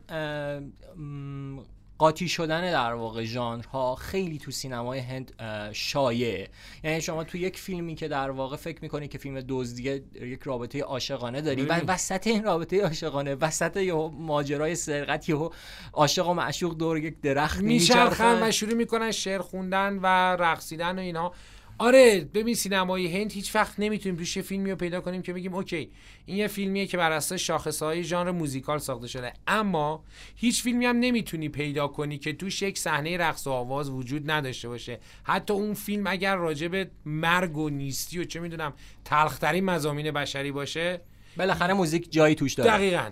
قاطی 2.04 2.28
شدن 2.28 2.72
در 2.72 2.94
واقع 2.94 3.24
ژانرها 3.24 3.94
خیلی 3.94 4.38
تو 4.38 4.50
سینمای 4.50 4.98
هند 4.98 5.32
اه، 5.38 5.72
شایعه. 5.72 6.48
یعنی 6.84 7.00
شما 7.00 7.24
تو 7.24 7.38
یک 7.38 7.58
فیلمی 7.58 7.94
که 7.94 8.08
در 8.08 8.30
واقع 8.30 8.56
فکر 8.56 8.78
می‌کنی 8.82 9.08
که 9.08 9.18
فیلم 9.18 9.44
دزدیه 9.48 10.04
یک 10.20 10.42
رابطه 10.42 10.80
عاشقانه 10.82 11.40
داری 11.40 11.62
و. 11.62 11.80
وسط 11.86 12.26
این 12.26 12.44
رابطه 12.44 12.82
عاشقانه 12.82 13.34
وسط 13.34 13.76
یه 13.76 13.94
ماجرای 14.18 14.74
سرقت 14.74 15.28
یهو 15.28 15.50
عاشق 15.92 16.28
و 16.28 16.34
معشوق 16.34 16.76
دور 16.76 16.98
یک 16.98 17.20
درخت 17.20 17.60
میچرخن. 17.60 18.48
و 18.48 18.50
شروع 18.50 18.74
می‌کنن 18.74 19.10
شعر 19.10 19.40
خوندن 19.40 19.98
و 20.02 20.06
رقصیدن 20.42 20.98
و 20.98 21.02
اینها 21.02 21.32
آره 21.78 22.28
ببین 22.34 22.54
سینمای 22.54 23.06
هند 23.06 23.32
هیچ 23.32 23.54
وقت 23.54 23.80
نمی‌تونیم 23.80 24.18
توش 24.18 24.38
فیلمی 24.38 24.70
رو 24.70 24.76
پیدا 24.76 25.00
کنیم 25.00 25.22
که 25.22 25.32
بگیم 25.32 25.54
اوکی 25.54 25.90
این 26.26 26.36
یه 26.36 26.48
فیلمیه 26.48 26.86
که 26.86 26.96
بر 26.96 27.12
اساس 27.12 27.40
شاخصهای 27.40 28.04
ژانر 28.04 28.30
موزیکال 28.30 28.78
ساخته 28.78 29.06
شده. 29.06 29.32
اما 29.46 30.04
هیچ 30.36 30.62
فیلمی 30.62 30.86
هم 30.86 30.96
نمی‌تونی 30.98 31.48
پیدا 31.48 31.88
کنی 31.88 32.18
که 32.18 32.32
توش 32.32 32.62
یک 32.62 32.78
صحنه 32.78 33.16
رقص 33.16 33.46
و 33.46 33.50
آواز 33.50 33.90
وجود 33.90 34.30
نداشته 34.30 34.68
باشه. 34.68 34.98
حتی 35.24 35.52
اون 35.52 35.74
فیلم 35.74 36.06
اگر 36.06 36.36
راجع 36.36 36.68
به 36.68 36.90
مرگ 37.04 37.56
و 37.58 37.68
نیستی 37.68 38.18
و 38.18 38.24
چه 38.24 38.40
می‌دونم 38.40 38.72
تلخترین 39.04 39.64
مزامین 39.64 40.10
بشری 40.10 40.52
باشه 40.52 41.00
بالاخره 41.36 41.74
موزیک 41.74 42.12
جایی 42.12 42.34
توش 42.34 42.54
داره. 42.54 42.70
دقیقا. 42.70 43.10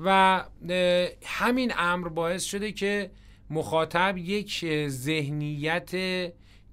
و 0.00 0.44
همین 1.24 1.72
امر 1.78 2.08
باعث 2.08 2.44
شده 2.44 2.72
که 2.72 3.10
مخاطب 3.50 4.14
یک 4.18 4.64
ذهنیت 4.88 5.90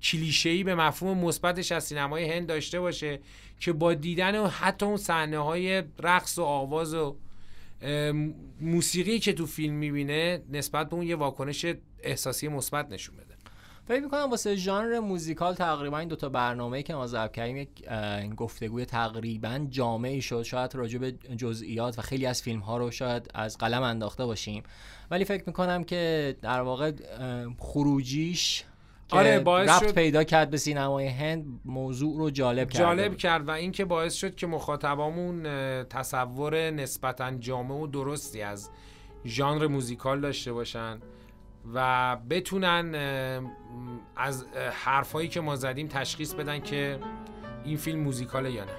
کلیشه‌ای 0.04 0.64
به 0.64 0.76
مفهوم 0.76 1.18
مثبتش 1.18 1.72
از 1.72 1.84
سینمای 1.84 2.26
هند 2.26 2.48
داشته 2.48 2.80
باشه 2.80 3.20
که 3.60 3.74
با 3.74 3.94
دیدن 3.94 4.48
حتی 4.48 4.86
اون 4.86 4.98
صحنه 4.98 5.38
های 5.38 5.84
رقص 6.00 6.38
و 6.38 6.44
آواز 6.44 6.94
و 6.94 7.16
موسیقی 8.62 9.20
که 9.20 9.34
تو 9.34 9.46
فیلم 9.46 9.76
می‌بینه 9.76 10.42
نسبت 10.52 10.90
به 10.90 10.96
اون 10.96 11.08
یه 11.08 11.16
واکنش 11.16 11.66
احساسی 12.04 12.48
مثبت 12.48 12.92
نشون 12.92 13.16
بده. 13.16 13.34
فکر 13.88 14.00
می‌کنم 14.00 14.30
واسه 14.30 14.56
ژانر 14.56 15.00
موزیکال 15.00 15.54
تقریبا 15.56 15.98
این 16.00 16.08
دوتا 16.08 16.30
برنامه 16.30 16.84
که 16.84 16.96
ما 16.96 17.08
ضبط 17.08 17.32
کردیم 17.32 17.58
یک 17.58 17.70
گفتگوی 18.36 18.86
تقریبا 18.86 19.68
جامعی 19.70 20.22
شد. 20.22 20.44
شاید 20.44 20.76
راجع 20.76 21.00
به 21.00 21.12
جزئیات 21.12 22.00
و 22.00 22.02
خیلی 22.02 22.26
از 22.26 22.42
فیلم 22.42 22.60
ها 22.60 22.78
رو 22.78 22.92
شاید 22.92 23.32
از 23.34 23.58
قلم 23.58 23.84
انداخته 23.84 24.26
باشیم. 24.26 24.64
ولی 25.12 25.26
فکر 25.26 25.44
می‌کنم 25.48 25.84
که 25.84 26.36
در 26.42 26.62
واقع 26.62 26.92
خروجیش 27.58 28.64
که 29.14 29.20
آره، 29.20 29.40
باعث 29.40 29.70
ربط 29.70 29.84
شد- 29.88 29.94
پیدا 29.96 30.24
کرد 30.24 30.50
به 30.50 30.58
سینمای 30.58 31.08
هند 31.08 31.46
موضوع 31.66 32.18
رو 32.18 32.30
جالب 32.30 32.70
کرد. 32.70 32.82
جالب 32.82 33.18
کرد 33.18 33.48
و 33.48 33.52
اینکه 33.52 33.86
باعث 33.86 34.14
شد 34.14 34.36
که 34.36 34.48
مخاطبامون 34.48 35.44
تصور 35.84 36.72
نسبتا 36.72 37.32
جامع 37.32 37.76
و 37.76 37.88
درستی 37.88 38.42
از 38.42 38.70
ژانر 39.26 39.68
موزیکال 39.68 40.22
داشته 40.22 40.54
باشن 40.54 41.00
و 41.74 42.18
بتونن 42.30 42.96
از 44.16 44.46
حرفایی 44.86 45.28
که 45.28 45.42
ما 45.42 45.56
زدیم 45.56 45.88
تشخیص 45.88 46.34
بدن 46.34 46.60
که 46.60 47.00
این 47.66 47.78
فیلم 47.78 48.00
موزیکاله 48.00 48.52
یا 48.52 48.64
نه. 48.66 48.72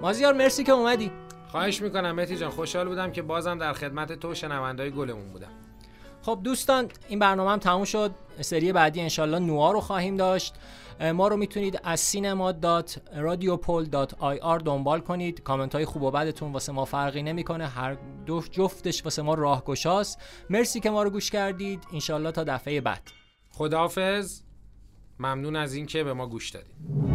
مازیار 0.00 0.32
مرسی 0.34 0.64
که 0.64 0.72
اومدی. 0.72 1.10
خواهش 1.48 1.82
می‌کنم 1.82 2.12
مهدی 2.12 2.36
جان 2.36 2.50
خوشحال 2.50 2.88
بودم 2.88 3.12
که 3.12 3.22
بازم 3.22 3.58
در 3.58 3.72
خدمت 3.72 4.12
تو 4.12 4.34
شنوندای 4.34 4.90
گلمون 4.90 5.32
بودم. 5.32 5.50
خب 6.22 6.40
دوستان 6.44 6.88
این 7.08 7.18
برنامه 7.18 7.50
هم 7.50 7.58
تموم 7.58 7.84
شد. 7.84 8.10
سری 8.40 8.72
بعدی 8.72 9.00
انشالله 9.00 9.38
نوار 9.38 9.74
رو 9.74 9.80
خواهیم 9.80 10.16
داشت. 10.16 10.54
ما 11.14 11.28
رو 11.28 11.36
می‌تونید 11.36 11.80
از 11.84 12.14
cinema.radiopol.ir 12.14 14.62
دنبال 14.64 15.00
کنید. 15.00 15.42
کامنت 15.42 15.74
های 15.74 15.84
خوب 15.84 16.02
و 16.02 16.10
بدتون 16.10 16.52
واسه 16.52 16.72
ما 16.72 16.84
فرقی 16.84 17.22
نمی‌کنه. 17.22 17.66
هر 17.66 17.96
دو 18.26 18.42
جفتش 18.50 19.04
واسه 19.04 19.22
ما 19.22 19.34
راهگشاست. 19.34 20.18
مرسی 20.50 20.80
که 20.80 20.90
ما 20.90 21.02
رو 21.02 21.10
گوش 21.10 21.30
کردید. 21.30 21.84
انشالله 21.92 22.32
تا 22.32 22.44
دفعه 22.44 22.80
بعد. 22.80 23.02
خداحافظ. 23.50 24.40
ممنون 25.18 25.56
از 25.56 25.74
اینکه 25.74 26.04
به 26.04 26.12
ما 26.12 26.26
گوش 26.26 26.50
دادید. 26.50 27.05